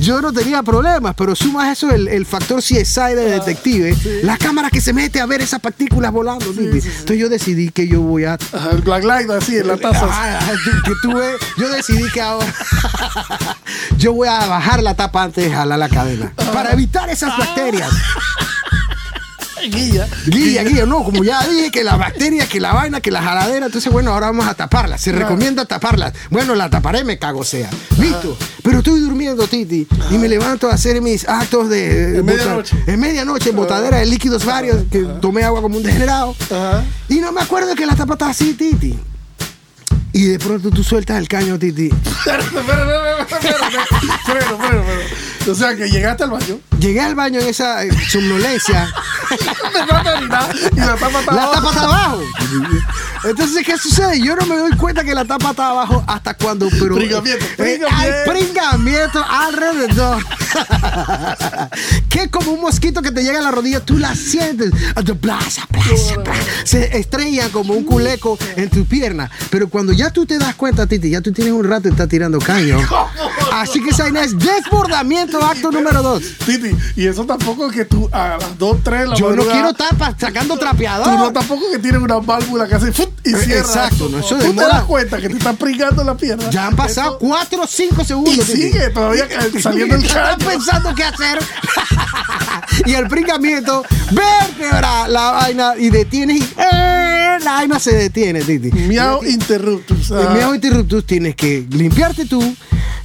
[0.00, 4.70] yo no tenía problemas, pero sumas eso el, el factor CSI de detective, la cámara
[4.70, 6.78] que se mete a ver esas partículas volando, Titi.
[6.78, 10.08] Entonces yo decidí que yo voy a Ajá, el Black Light así en la taza.
[10.10, 10.38] Ah,
[10.84, 12.52] que tuve, yo decidí que ahora
[13.98, 17.90] yo voy a bajar la tapa antes de jalar la cadena para evitar esas bacterias.
[19.68, 20.08] Guilla.
[20.26, 23.66] Guía, guía, no, como ya dije que la bacteria, que la vaina, que la jaladera,
[23.66, 24.98] entonces bueno, ahora vamos a taparla.
[24.98, 26.12] Se recomienda taparla.
[26.30, 27.70] Bueno, la taparé, me cago sea.
[27.98, 28.36] Listo.
[28.62, 32.18] Pero estoy durmiendo, Titi, y me levanto a hacer mis actos de.
[32.18, 32.76] En medianoche.
[32.86, 36.34] En medianoche, botadera de líquidos varios, que tomé agua como un degenerado.
[36.50, 36.84] Ajá.
[37.08, 38.98] Y no me acuerdo que la tapa está así, Titi.
[40.12, 41.88] Y de pronto tú sueltas el caño, Titi.
[42.26, 42.94] Espérate, espérate,
[44.28, 45.50] espérate.
[45.50, 48.92] O sea, que llegaste al baño, Llegué al baño en esa eh, somnolencia.
[50.72, 51.52] y la tapa está La abajo.
[51.54, 52.22] tapa está abajo.
[53.24, 54.20] Entonces, ¿qué sucede?
[54.20, 56.68] Yo no me doy cuenta que la tapa está abajo hasta cuando.
[56.70, 57.88] Pero, Pringamiento, Eh, pringamiento.
[57.96, 60.24] hay pringamiento alrededor.
[62.08, 64.70] que es como un mosquito que te llega a la rodilla, tú la sientes.
[65.20, 66.40] Plaza, plaza, plaza.
[66.64, 69.30] Se estrella como un culeco en tu pierna.
[69.50, 72.08] Pero cuando ya tú te das cuenta, Titi, ya tú tienes un rato y estás
[72.08, 72.78] tirando caño.
[73.52, 76.22] Así que esa es desbordamiento, acto número dos.
[76.46, 79.42] Titi, y eso tampoco es que tú a las 2, 3 de la Yo no
[79.44, 81.04] quiero tapas sacando trapeador.
[81.06, 83.08] Tú no tampoco que tienes una válvula que hace ¡fut!
[83.24, 83.60] y Eh, cierra.
[83.60, 86.48] exacto, no, eso Tú te das cuenta que te están pringando la pierna.
[86.50, 88.34] Ya han pasado Eso- 4 o 5 segundos.
[88.36, 89.26] Y sigue todavía
[89.62, 90.48] saliendo el Estás caño.
[90.50, 91.38] pensando qué hacer.
[92.86, 98.70] y el pringamiento vértebra la vaina y detienes y eh, la vaina se detiene, Titi.
[98.72, 100.10] Miau interruptus.
[100.12, 100.30] Ah.
[100.34, 102.54] miau interruptus tienes que limpiarte tú,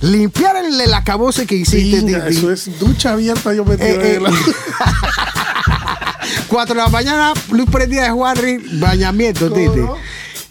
[0.01, 2.37] limpiar el, el acabose que hiciste, Titi.
[2.37, 4.29] Eso es ducha abierta yo metido Eh, en la...
[6.55, 9.79] eh, 4 de la mañana, luz prendida de Juanri, bañamiento, ¿Cómo Titi.
[9.79, 9.95] no?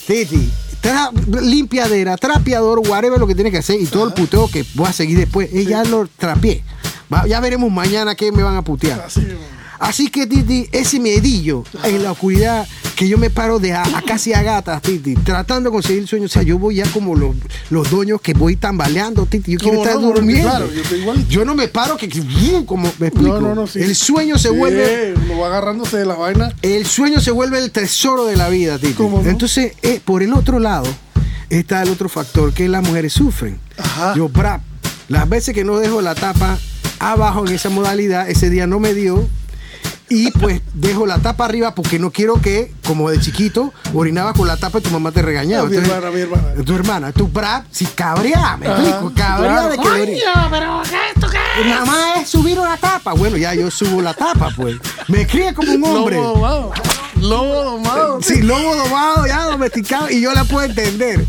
[0.06, 0.50] Titi,
[0.82, 4.86] tra- limpiadera, trapeador, whatever lo que tiene que hacer y todo el puteo que voy
[4.88, 5.50] a seguir después.
[5.66, 6.62] Ya lo trapié.
[7.28, 9.00] Ya veremos mañana qué me van a putear.
[9.00, 9.26] Así.
[9.84, 12.66] Así que, Titi, ese miedillo en la oscuridad
[12.96, 16.08] que yo me paro de a, a casi a gatas, Titi, tratando de conseguir el
[16.08, 16.24] sueño.
[16.26, 17.34] O sea, yo voy ya como los,
[17.70, 19.52] los dueños que voy tambaleando, Titi.
[19.52, 20.06] Yo quiero ¿Cómo estar no?
[20.08, 20.48] Durmiendo.
[20.48, 21.28] claro, yo estoy igual.
[21.28, 22.22] Yo no me paro que, que-
[22.66, 23.40] como me explico.
[23.40, 23.80] No, no, no, sí.
[23.80, 26.54] El sueño se Sí, vuelve Uno va agarrándose de las vainas.
[26.62, 29.02] el sueño se vuelve el tesoro de la vida, Titi.
[29.26, 30.86] Entonces, eh, por el otro lado,
[31.50, 33.58] está el otro factor que las mujeres sufren.
[33.76, 34.14] Ajá.
[34.16, 34.62] Yo, brap,
[35.08, 36.58] las veces que no dejo la tapa
[36.98, 39.28] abajo en esa modalidad, ese día no me dio.
[40.14, 44.46] Y pues dejo la tapa arriba porque no quiero que, como de chiquito, orinabas con
[44.46, 45.64] la tapa y tu mamá te regañaba.
[45.66, 46.42] Ah, mi hermana, mi hermana.
[46.64, 51.26] Tu hermana, tu brap, si cabrea, me Ajá, explico, cabrea de que ori- pero ¿esto
[51.30, 53.12] qué Nada más es subir una tapa.
[53.14, 54.76] Bueno, ya yo subo la tapa, pues.
[55.08, 56.16] Me crié como un hombre.
[56.16, 56.72] Lobo domado.
[57.20, 58.18] Lobo domado.
[58.22, 61.24] Sí, lobo domado, ya domesticado, y yo la puedo entender.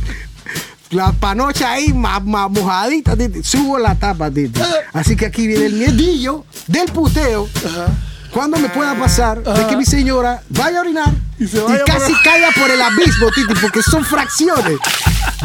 [0.91, 3.43] La panocha ahí, ma- ma- mojadita, titi.
[3.43, 4.59] subo la tapa, titi.
[4.93, 7.47] Así que aquí viene el miedillo del puteo.
[7.65, 7.87] Ajá.
[8.35, 11.85] Cuando me pueda pasar de que mi señora vaya a orinar Y y, se vaya
[11.85, 14.77] casi por- caiga por el abismo, Titi, porque son fracciones.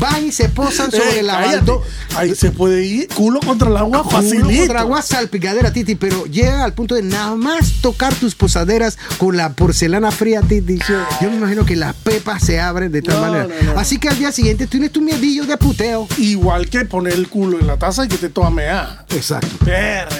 [0.00, 1.56] Van y se posan sobre Eh, la cállate.
[1.58, 1.82] baldo-
[2.16, 4.58] Ahí se puede ir culo contra el agua Culo facilito.
[4.58, 9.36] contra agua salpicadera, Titi, pero llega al punto de nada más tocar tus posaderas con
[9.36, 10.80] la porcelana fría, Titi.
[11.20, 13.46] Yo me imagino que las pepas se abren de tal No, manera.
[13.62, 13.78] no, no.
[13.80, 16.08] Así que al día siguiente tienes tu miedillo de puteo.
[16.18, 19.04] Igual que poner el culo en la taza y que te tome a.
[19.10, 19.48] Exacto.
[19.64, 20.16] Verga.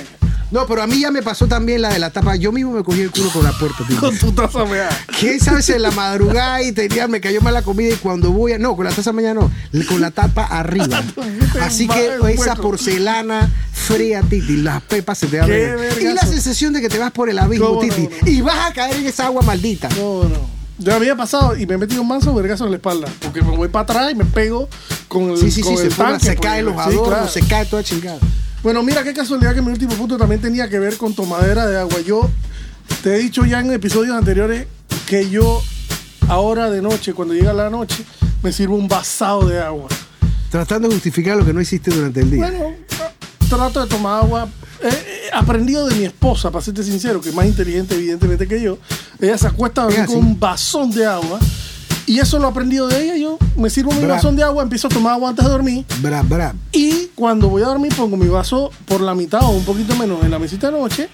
[0.51, 2.35] No, pero a mí ya me pasó también la de la tapa.
[2.37, 4.01] Yo mismo me cogí el culo con la puerta, tío.
[4.01, 4.89] Con tu taza mea.
[5.21, 8.53] ¿Qué sabes en la madrugada y tenía, me cayó mal la comida y cuando voy
[8.53, 8.59] a.
[8.59, 9.51] No, con la taza mañana no,
[9.87, 11.03] con la tapa arriba.
[11.63, 15.55] Así que esa porcelana fría, Titi, las pepas se te van a.
[15.55, 18.29] Y la sensación de que te vas por el abismo, ¿Cómo no, Titi, no?
[18.31, 19.89] y vas a caer en esa agua maldita.
[19.97, 20.61] No, no.
[20.79, 23.07] Yo había pasado y me he metido un manso vergazo en la espalda.
[23.21, 24.67] Porque me voy para atrás y me pego
[25.09, 26.41] con el, Sí, sí, con sí, se, el tanque, se pues.
[26.41, 27.29] caen los Sí, adornos, claro.
[27.29, 28.19] se cae toda chingada.
[28.63, 31.79] Bueno, mira qué casualidad que mi último punto también tenía que ver con tomadera de
[31.79, 32.01] agua.
[32.05, 32.31] Yo
[33.03, 34.67] te he dicho ya en episodios anteriores
[35.07, 35.63] que yo
[36.29, 38.05] ahora de noche, cuando llega la noche,
[38.43, 39.89] me sirvo un vasado de agua.
[40.51, 42.51] Tratando de justificar lo que no hiciste durante el día.
[42.51, 42.75] Bueno,
[43.49, 44.49] trato de tomar agua.
[44.83, 48.61] He he aprendido de mi esposa, para serte sincero, que es más inteligente evidentemente que
[48.61, 48.79] yo.
[49.19, 51.39] Ella se acuesta a dormir con un vasón de agua.
[52.11, 53.17] Y eso lo he aprendido de ella.
[53.17, 54.15] Yo me sirvo mi Bra.
[54.17, 55.85] vasón de agua, empiezo a tomar agua antes de dormir.
[56.03, 56.55] Bra, bra.
[56.73, 60.25] Y cuando voy a dormir pongo mi vaso por la mitad o un poquito menos
[60.25, 61.09] en la mesita de noche.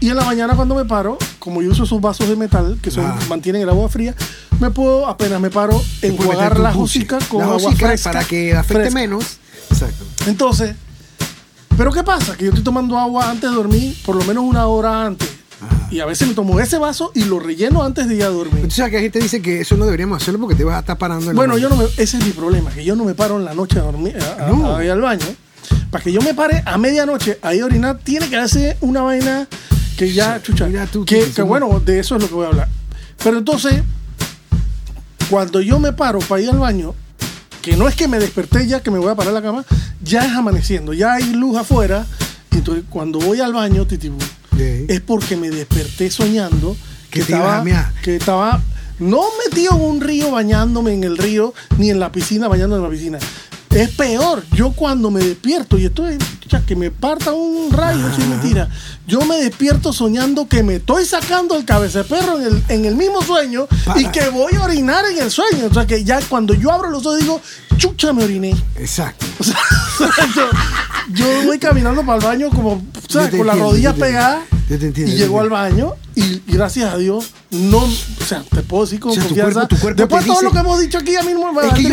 [0.00, 2.90] Y en la mañana cuando me paro, como yo uso esos vasos de metal que
[2.90, 3.18] son, Ah.
[3.28, 4.14] mantienen el agua fría,
[4.60, 8.10] me puedo, apenas me paro, enjuagar la hocica con La agua fresca.
[8.10, 8.98] para que afecte fresca.
[8.98, 9.24] menos.
[9.70, 10.04] Exacto.
[10.26, 10.74] Entonces,
[11.76, 12.34] ¿pero qué pasa?
[12.34, 15.28] Que yo estoy tomando agua antes de dormir, por lo menos una hora antes.
[15.90, 18.62] Y a veces me tomo ese vaso y lo relleno antes de ir a dormir.
[18.64, 20.80] Tú sabes que la gente dice que eso no deberíamos hacerlo porque te vas a
[20.80, 21.62] estar parando en la Bueno, noche.
[21.62, 23.78] yo no me, ese es mi problema, que yo no me paro en la noche
[23.78, 24.76] a dormir, a, a- No.
[24.76, 25.26] a ir al baño.
[25.90, 29.02] Para que yo me pare a medianoche a ir a orinar, tiene que hacer una
[29.02, 29.48] vaina
[29.96, 32.46] que ya, chucha, Mira tú, que, tú, que bueno, de eso es lo que voy
[32.46, 32.68] a hablar.
[33.22, 33.82] Pero entonces,
[35.28, 36.94] cuando yo me paro para ir al baño,
[37.62, 39.64] que no es que me desperté ya, que me voy a parar en la cama,
[40.02, 42.06] ya es amaneciendo, ya hay luz afuera.
[42.52, 44.16] Y entonces, cuando voy al baño, titibu,
[44.60, 46.76] Es porque me desperté soñando
[47.10, 47.64] Que estaba,
[48.02, 48.62] que estaba
[48.98, 52.90] no metido en un río bañándome en el río, ni en la piscina bañándome en
[52.90, 53.18] la piscina.
[53.70, 56.18] Es peor, yo cuando me despierto y estoy,
[56.58, 58.68] que me parta un rayo, eso es mentira.
[59.06, 62.84] Yo me despierto soñando que me estoy sacando el cabeza de perro en el, en
[62.86, 65.66] el mismo sueño y que voy a orinar en el sueño.
[65.70, 67.40] O sea que ya cuando yo abro los ojos digo,
[67.76, 68.56] chucha, me oriné.
[68.76, 69.26] Exacto.
[69.38, 69.56] O sea,
[70.34, 70.44] yo,
[71.12, 73.30] yo voy caminando para el baño como, ¿sabes?
[73.30, 74.34] te Con las entiendo, rodillas yo te pegadas.
[74.42, 74.60] entiendo.
[74.70, 78.62] Yo te entiendo, y llego al baño y gracias a Dios, no, o sea, te
[78.62, 79.52] puedo decir con O sea, tu confianza.
[79.62, 81.66] cuerpo- tu cuerpo Después de todo lo que hemos dicho aquí, a mí no me
[81.66, 81.90] Es que yo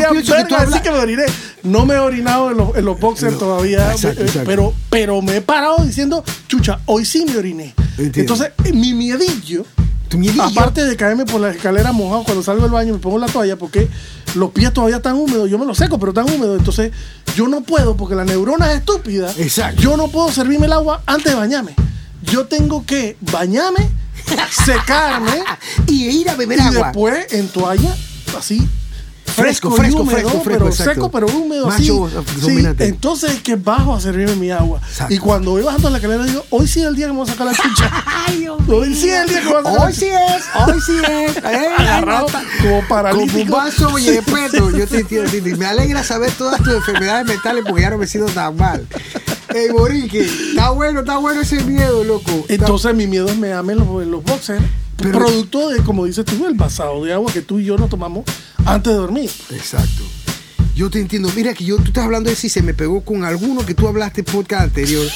[0.93, 1.23] me oriné.
[1.63, 4.46] No me he orinado en los, en los boxers No, todavía, exacto, eh, exacto.
[4.47, 7.75] Pero, pero me he parado diciendo, chucha, hoy sí me oriné.
[7.97, 8.33] Entiendo.
[8.33, 9.65] Entonces, mi miedillo
[10.07, 10.43] Tu miedillo.
[10.43, 13.57] Aparte de caerme por la escalera mojado cuando salgo del baño, me pongo la toalla
[13.57, 13.89] porque
[14.35, 15.49] los pies todavía están húmedos.
[15.49, 16.57] Yo me los seco, pero están húmedos.
[16.57, 16.93] Entonces,
[17.35, 19.31] yo no puedo, porque la neurona es estúpida.
[19.37, 19.81] Exacto.
[19.81, 21.75] Yo no puedo servirme el agua antes de bañarme.
[22.23, 23.89] Yo tengo que bañarme,
[24.65, 25.43] secarme
[25.87, 26.87] y ir a beber y agua.
[26.87, 27.95] después en toalla,
[28.37, 28.65] así.
[29.37, 30.93] Fresco, fresco, húmedo, fresco, fresco, pero exacto.
[30.93, 32.41] seco, pero húmedo, Macho así.
[32.41, 34.79] Sí, entonces es que bajo a servirme mi agua.
[34.87, 35.13] Exacto.
[35.13, 37.27] Y cuando voy bajando la escalera digo, hoy sí es el día que me voy
[37.29, 38.03] a sacar la chucha.
[38.27, 40.05] Ay, Dios Hoy sí es el día que me voy a sacar la Hoy sí
[40.07, 41.37] es, hoy sí es.
[41.47, 43.39] Eh, Agarrado no, como Como paralítico.
[43.43, 45.31] un vaso, oye, Pedro, yo te entiendo.
[45.57, 48.85] Me alegra saber todas tus enfermedades mentales porque ya no me siento tan mal.
[49.53, 52.45] Ey, Borique, está bueno, está bueno ese miedo, loco.
[52.49, 54.63] Entonces mi miedo es me amen los, los boxers.
[54.97, 57.89] Pero- producto de, como dices tú, el basado de agua que tú y yo nos
[57.89, 58.25] tomamos
[58.67, 59.31] antes de dormir.
[59.51, 60.16] Exacto.
[60.77, 61.31] Yo te entiendo.
[61.35, 63.87] Mira que yo, tú estás hablando de si se me pegó con alguno que tú
[63.87, 65.07] hablaste en podcast anterior.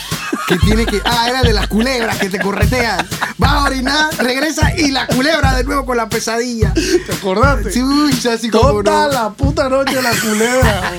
[0.47, 0.99] Que tiene que.
[1.05, 3.07] Ah, era de las culebras que te corretean.
[3.38, 6.74] Vas a orinar, regresa y la culebra de nuevo con la pesadilla.
[6.74, 7.72] ¿Te acordaste?
[7.72, 9.12] Sí, uy, así como Toda no.
[9.12, 10.93] la puta noche la culebra.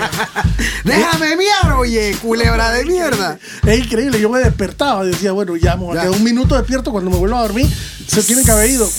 [0.84, 3.40] Déjame miar, oye, culebra de mierda.
[3.66, 4.20] es increíble.
[4.20, 6.92] Yo me despertaba decía, bueno, ya me un minuto despierto.
[6.92, 7.68] Cuando me vuelva a dormir,
[8.06, 8.88] se tiene que haber ido.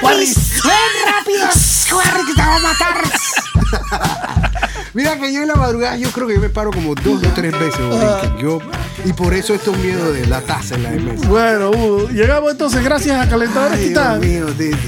[0.00, 0.62] ¡Juanis!
[0.62, 1.48] ¡Ven rápido!
[1.90, 4.43] ¡Corre que te va a matar!
[4.94, 7.28] Mira que yo en la madrugada yo creo que yo me paro como dos o
[7.34, 8.42] tres veces, Borique.
[8.42, 8.60] Yo,
[9.04, 11.28] y por eso estos miedos de la taza en la mesa.
[11.28, 14.20] Bueno, llegamos entonces gracias a Calentadores Titán.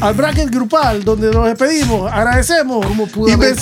[0.01, 2.87] Al bracket grupal, donde nos despedimos, agradecemos.
[2.87, 3.57] ¿Cómo pudo haber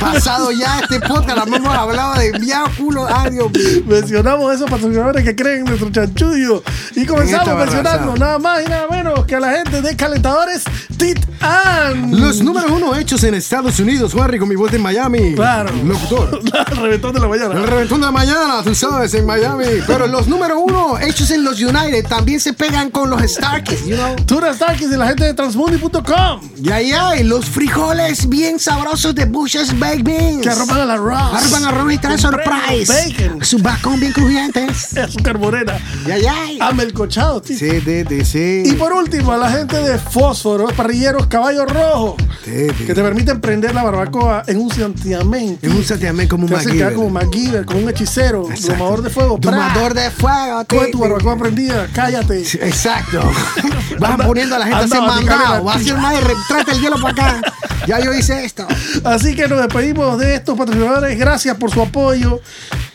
[0.00, 1.36] pasado ya este podcast?
[1.48, 3.08] La hemos hablado de enviar culo.
[3.30, 3.50] Mío.
[3.86, 6.62] Mencionamos esos patrocinadores que creen en nuestro chanchullo.
[6.94, 10.62] Y comenzamos mencionando nada más y nada menos que a la gente de Calentadores
[10.96, 12.18] Titán.
[12.20, 15.34] Los números uno hechos en Estados Unidos, Juan con mi vuelta en Miami.
[15.34, 15.79] Claro.
[15.88, 16.40] Locutor.
[16.70, 17.54] El reventón de la mañana.
[17.54, 19.64] El reventón de la mañana, tú sabes, en Miami.
[19.86, 23.96] Pero los número uno hechos en los United también se pegan con los Starkers, you
[23.96, 24.16] know.
[24.54, 26.40] Starkis y la gente de Transmundi.com.
[26.56, 30.42] Ya, ya, y los frijoles bien sabrosos de Bush's Baked Beans.
[30.42, 31.32] Que arropan a la Ross.
[31.34, 32.92] Arropan arroz y traen surprise.
[32.92, 33.44] Bacon.
[33.44, 34.96] Su bacon bien crujientes.
[34.98, 35.78] Azúcar morena.
[36.06, 36.34] Ya, ya.
[36.60, 37.58] A melcochado, tío.
[37.58, 38.62] Sí, sí, sí, sí.
[38.66, 42.16] Y por último, a la gente de Fósforos, Parrilleros, Caballo Rojo.
[42.44, 42.84] Sí, sí.
[42.84, 45.58] Que te permiten prender la barbacoa en un santiamén.
[45.76, 46.94] Un santiamén como un MacGyver.
[46.94, 48.72] como MacGyver, como un hechicero, Exacto.
[48.72, 49.40] domador de fuego.
[49.40, 50.64] Calentador de fuego.
[50.68, 52.40] Coge tu barbacoa prendida, cállate.
[52.42, 53.20] Exacto.
[53.98, 55.64] Vas Anda- poniendo a la gente a anda hacer a picarle mandado.
[55.64, 57.52] Vas a hacer más y retrata el hielo para acá.
[57.86, 58.66] Ya yo hice esto.
[59.04, 61.18] Así que nos despedimos de estos patrocinadores.
[61.18, 62.40] Gracias por su apoyo.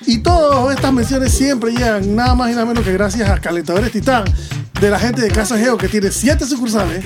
[0.08, 3.92] Y todas estas menciones siempre llegan nada más y nada menos que gracias a Calentadores
[3.92, 4.24] Titán
[4.80, 7.04] de la gente de Casa Geo que tiene siete sucursales.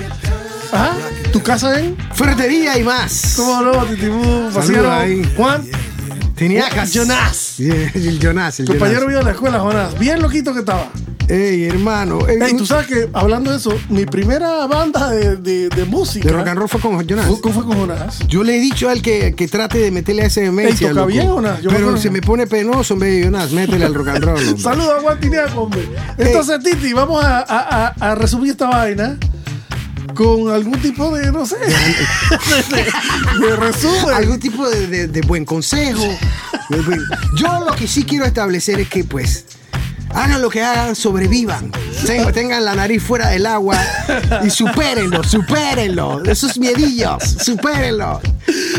[0.72, 0.96] Ajá.
[1.32, 1.96] Tu casa en.
[2.14, 3.34] Ferretería y más.
[3.36, 4.22] ¿Cómo no, Titibú?
[4.22, 5.32] Saludos Pasillero ahí.
[5.36, 5.62] Juan,
[6.34, 6.92] Tiniacas.
[6.94, 7.60] Jonás.
[7.60, 9.08] El Jonás, el compañero Jonás.
[9.08, 9.98] mío de la escuela, Jonás.
[9.98, 10.88] Bien loquito que estaba.
[11.28, 12.26] Ey, hermano.
[12.26, 16.26] Ey, Ey, tú sabes que hablando de eso, mi primera banda de, de, de música
[16.28, 17.26] de rock and roll fue con Jonás.
[17.26, 18.18] fue, fue con Jonás.
[18.26, 20.88] Yo le he dicho a él que, que trate de meterle a ese demencia.
[20.88, 21.06] toca loco.
[21.12, 21.58] bien, Jonás.
[21.62, 22.02] Yo me Pero acuerdo.
[22.02, 23.52] se me pone penoso, hombre, Jonás.
[23.52, 24.58] Métele al rock and roll.
[24.60, 25.88] Saludos a Juan Tiniaco, hombre.
[26.18, 29.16] Entonces, Titi, vamos a, a- a- a resumir esta vaina
[30.20, 31.66] con algún tipo de, no sé, de,
[32.76, 34.14] de- de resumen.
[34.14, 36.02] Algún tipo de, buen consejo.
[36.68, 37.00] Buen-
[37.36, 39.46] Yo lo que sí quiero establecer es que, pues,
[40.10, 41.72] hagan lo que hagan, sobrevivan.
[42.06, 43.78] Ten- Tengan la nariz fuera del agua
[44.44, 46.22] y supérenlo, supérenlo.
[46.24, 48.20] Esos miedillos, supérenlo.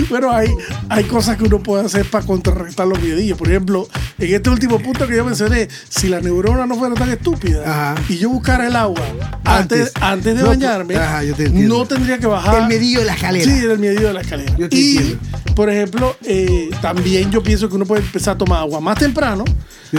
[0.09, 0.49] Pero hay,
[0.89, 3.37] hay cosas que uno puede hacer para contrarrestar los miedillos.
[3.37, 3.87] Por ejemplo,
[4.17, 7.95] en este último punto que yo mencioné, si la neurona no fuera tan estúpida Ajá.
[8.09, 9.01] y yo buscara el agua
[9.43, 9.91] antes, Antes.
[10.01, 12.61] antes de No, bañarme, ajá, te no tendría que bajar.
[12.61, 13.45] El medillo de la escalera.
[13.45, 14.55] Sí, el medillo de la escalera.
[14.57, 15.19] Yo te y, entiendo.
[15.55, 19.43] por ejemplo, eh, también yo pienso que uno puede empezar a tomar agua más temprano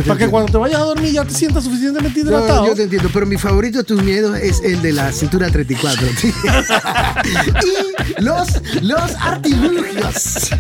[0.07, 2.67] para que cuando te vayas a dormir ya te sientas suficientemente No, hidratado.
[2.67, 6.07] yo te entiendo, pero mi favorito de tus miedos es el de la cintura 34.
[8.19, 8.49] y los,
[8.83, 9.01] los
[9.85, 10.51] artilugios.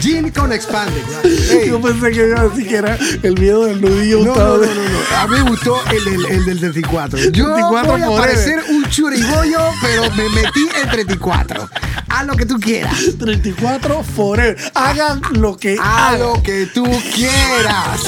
[0.00, 1.24] Jean con Expandex.
[1.50, 5.16] Ey, Yo pensé que era el miedo del nudillo No, no, no, no.
[5.16, 7.18] A mí me gustó el del, el del 34.
[7.30, 11.68] Yo 34 voy a parecer un churibollo, pero me metí en 34.
[12.08, 12.98] Haz lo que tú quieras.
[13.18, 14.56] 34 forever.
[14.74, 16.20] Hagan lo que Haz hagan.
[16.20, 16.84] lo que tú
[17.14, 18.00] quieras.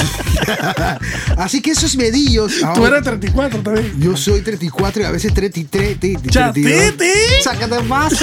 [1.37, 2.53] Así que esos medillos.
[2.59, 3.93] Tú ahora- eres 34 también.
[3.99, 5.99] Yo soy 34 y a veces 33.
[5.99, 6.91] ti- ti- Ya, 32.
[6.97, 7.43] Titi.
[7.43, 8.13] Sácate más.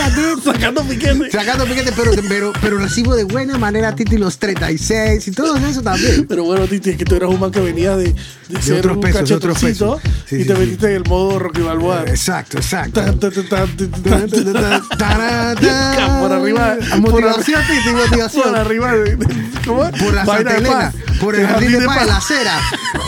[0.44, 1.30] Sacando piquete.
[1.30, 5.82] Sacando piquete, pero, pero, pero recibo de buena manera Titi los 36 y todo eso
[5.82, 6.26] también.
[6.28, 8.14] Pero bueno, Titi, es que tú eras un man que venía de,
[8.48, 10.12] de, ser otros un pesos, de otros cachetoncito pesos.
[10.28, 10.60] Sí, y sí, te sí.
[10.60, 12.04] metiste en el modo Rocky Balboa.
[12.06, 13.00] Exacto, exacto.
[13.00, 15.57] Tan, tan, tan, tan, tan, tan, tan.
[15.60, 16.76] Por arriba.
[16.98, 18.56] Motivación, Por motivación.
[18.56, 19.16] arriba de.
[19.16, 19.90] de- ¿Cómo es?
[20.02, 22.58] Por la Santa de Elena, por el jardín de paz, la acera,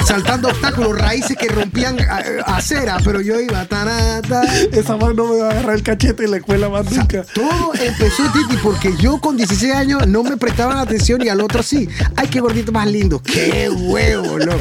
[0.07, 2.05] saltando obstáculos, raíces que rompían eh,
[2.44, 4.42] acera, pero yo iba tarata.
[4.72, 7.22] Esa man no me va a agarrar el cachete en la escuela más nunca.
[7.34, 11.62] Todo empezó, Titi, porque yo con 16 años no me prestaban atención y al otro
[11.62, 11.88] sí.
[12.16, 13.22] Ay, qué gordito más lindo.
[13.22, 14.61] Qué huevo, loco.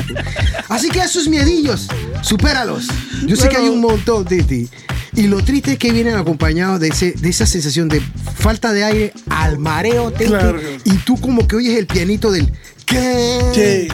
[0.70, 1.90] Así que esos miedillos,
[2.22, 2.88] supéralos.
[3.26, 4.70] Yo sé que hay un montón, Titi.
[5.16, 8.02] Y lo triste es que vienen acompañados de, ese, de esa sensación de
[8.38, 10.14] falta de aire al mareo.
[10.14, 10.60] Claro.
[10.84, 12.52] Y tú como que oyes el pianito del
[12.86, 13.40] ¿qué?
[13.54, 13.88] Che.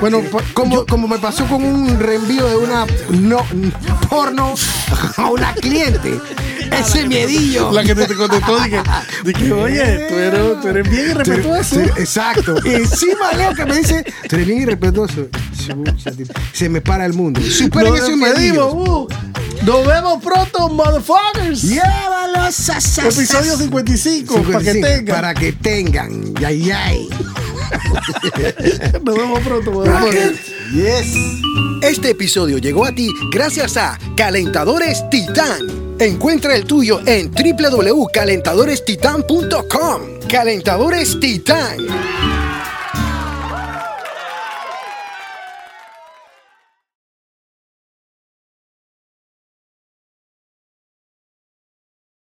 [0.00, 0.22] Bueno,
[0.54, 3.44] como, como me pasó con un reenvío de una no,
[4.08, 4.54] porno
[5.16, 6.18] a una cliente.
[6.70, 7.70] Ese miedillo.
[7.70, 8.82] La que te, te contestó, dije,
[9.24, 11.80] dije, oye, tú eres, tú eres bien irrespetuoso.
[11.80, 12.56] Exacto.
[12.64, 15.28] Y encima Leo que me dice, tú eres bien irrespetuoso.
[16.52, 17.40] Se me para el mundo.
[17.40, 18.72] Superen Nos esos miedillos.
[18.72, 19.08] uh.
[19.64, 21.62] Nos vemos pronto, motherfuckers.
[21.62, 25.14] Llévalos a Episodio sa- 55, para que 55, tengan.
[25.14, 26.34] Para que tengan.
[26.34, 27.08] Yay, yay.
[29.02, 30.38] Nos vemos pronto, motherfuckers.
[30.74, 31.14] Yes.
[31.82, 35.94] Este episodio llegó a ti gracias a Calentadores Titán.
[35.98, 40.00] Encuentra el tuyo en www.calentadorestitan.com.
[40.28, 41.76] Calentadores Titán.